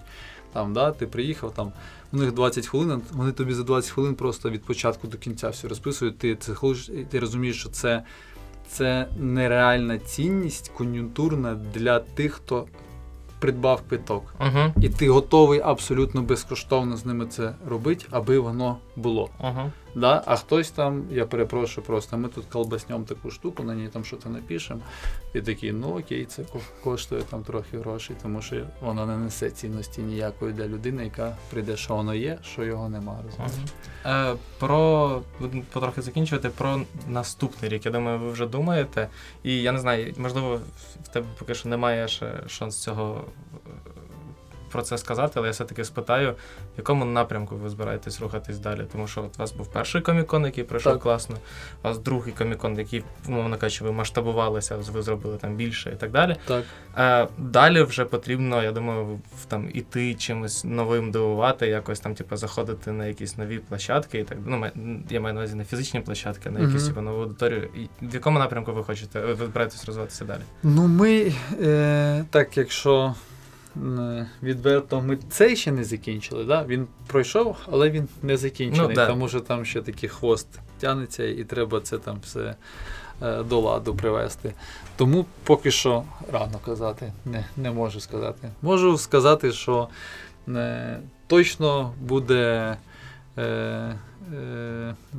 [0.53, 1.72] там, да, ти приїхав, там,
[2.11, 5.67] у них 20 хвилин, вони тобі за 20 хвилин просто від початку до кінця все
[5.67, 6.17] розписують.
[6.17, 6.53] Ти це
[7.09, 8.03] ти розумієш, що це,
[8.70, 12.65] це нереальна цінність кон'юнктурна для тих, хто
[13.39, 14.34] придбав квиток.
[14.39, 14.74] Угу.
[14.82, 19.30] І ти готовий абсолютно безкоштовно з ними це робити, аби воно було.
[19.39, 19.72] Угу.
[19.95, 20.23] Да?
[20.25, 24.25] А хтось там, я перепрошую, просто ми тут колбаснем таку штуку, на ній там щось
[24.25, 24.81] напишемо.
[25.33, 26.43] І такий, ну окей, це
[26.83, 31.77] коштує там трохи грошей, тому що воно не несе цінності ніякої для людини, яка прийде,
[31.77, 33.19] що воно є, що його нема.
[34.05, 35.21] Е, про
[35.73, 37.85] потрохи закінчувати про наступний рік.
[37.85, 39.07] Я думаю, ви вже думаєте.
[39.43, 40.59] І я не знаю, можливо,
[41.03, 43.25] в тебе поки що немає ще шанс цього
[44.70, 48.82] про це сказати, але я все-таки спитаю, в якому напрямку ви збираєтесь рухатись далі.
[48.91, 51.01] Тому що от у вас був перший комікон, який пройшов Так.
[51.01, 51.36] класно,
[51.84, 56.11] у вас другий комікон, який, умовно кажучи, ви масштабувалися, ви зробили там більше і так
[56.11, 56.36] далі.
[56.45, 56.63] Так.
[56.97, 62.91] Е, далі вже потрібно, я думаю, там іти чимось новим дивувати, якось там, типу, заходити
[62.91, 64.65] на якісь нові площадки і так Ну,
[65.09, 67.70] я маю на увазі не фізичні площадки, на якісь типу, нову аудиторію.
[67.76, 70.41] І в якому напрямку ви хочете, ви збираєтесь розвиватися далі?
[70.63, 73.15] Ну, ми, е, так, якщо
[74.43, 76.43] відверто, ми цей ще не закінчили.
[76.43, 76.65] Да?
[76.65, 79.07] Він пройшов, але він не закінчений, Ну, да.
[79.07, 80.47] тому що там ще такий хвост
[80.80, 82.55] тягнеться, і треба це там все
[83.23, 84.53] е, до ладу привести.
[84.95, 88.49] Тому поки що рано казати, не, не можу сказати.
[88.61, 89.88] Можу сказати, що
[90.47, 92.77] е, точно буде.
[93.38, 93.95] Е, е,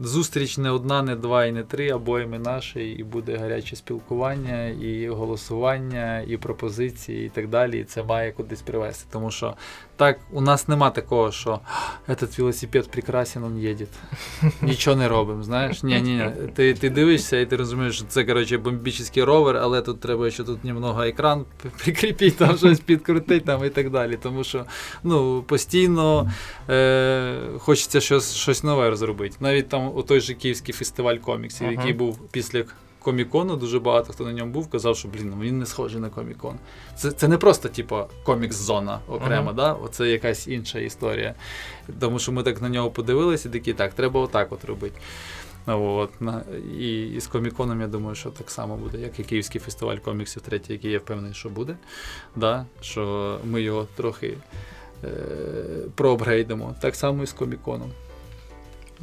[0.02, 5.08] зустріч не одна, не два і не три, обоїми наші, і буде гаряче спілкування, і
[5.08, 7.80] голосування, і пропозиції, і так далі.
[7.80, 9.06] І це має кудись привести.
[9.12, 9.56] Тому що
[10.01, 11.61] так, у нас нема такого, що
[12.09, 13.86] этот велосипед прекрасен, він їде.
[14.62, 15.82] Нічого не робимо, знаєш?
[15.82, 16.30] Ні, ні, ні.
[16.55, 20.44] Ти, ти дивишся і ти розумієш, що це коротше бомбічний ровер, але тут треба ще
[20.44, 21.44] тут немного екран
[21.84, 24.18] прикріпити, там щось підкрутити там, і так далі.
[24.22, 24.64] Тому що
[25.05, 26.30] ну, постійно
[26.70, 29.36] е, хочеться щось, щось нове зробити.
[29.40, 31.76] Навіть там у той же Київський фестиваль коміксів, Ага.
[31.76, 32.64] який був після
[33.01, 36.09] комікону, дуже багато хто на ньому був, казав, що блін, ну, він не схожий на
[36.09, 36.55] комікон.
[36.96, 39.53] Це, це не просто, типу, комікс-зона окремо, Ага.
[39.53, 39.72] да?
[39.72, 41.34] Оце якась інша історія.
[42.01, 45.01] Тому що ми так на нього подивилися і такі, так, треба отак от робити.
[45.66, 46.11] От,
[46.78, 50.42] і, і з коміконом, я думаю, що так само буде, як і Київський фестиваль коміксів,
[50.42, 51.76] третій, який я впевнений, що буде.
[52.36, 52.66] Да?
[52.80, 54.36] Що ми його трохи
[55.05, 55.09] е,
[55.94, 56.74] проапгрейдимо.
[56.80, 57.90] Так само і з коміконом.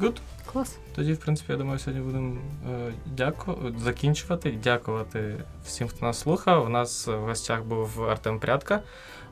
[0.00, 0.16] Good.
[0.52, 0.78] Клас.
[0.94, 2.36] Тоді, в принципі, я думаю, сьогодні будемо
[2.70, 3.56] е, дяку...
[3.78, 4.58] закінчувати.
[4.64, 5.34] Дякувати
[5.64, 6.66] всім, хто нас слухав.
[6.66, 8.82] У нас в гостях був Артем Прядка,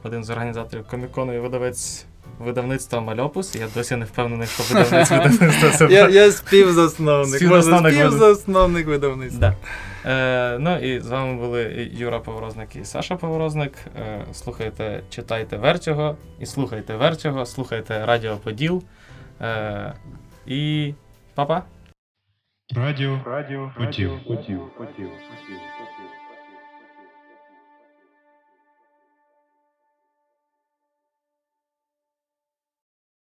[0.03, 2.07] один з організаторів комікону і видавець
[2.39, 3.57] видавництва Мальопус.
[3.57, 7.37] Я досі не впевнений, що видавець видавництва це Я, я співзасновник.
[7.37, 9.41] Співзасновник Може, співзасновник видавництва.
[9.41, 9.57] Да.
[10.11, 13.73] Е, ну і з вами були Юра Поворозник і Саша Поворозник.
[13.97, 18.83] Е, слухайте, читайте Вертього і слухайте Вертього, слухайте Радіо Поділ.
[19.41, 19.95] Е,
[20.47, 20.95] і
[21.37, 21.63] па-па!
[22.75, 23.21] Радіо.
[23.27, 23.73] Радіо.
[23.77, 24.19] Поділ.
[24.27, 24.69] Поділ.
[24.79, 25.09] Поділ.
[25.09, 25.61] Поділ.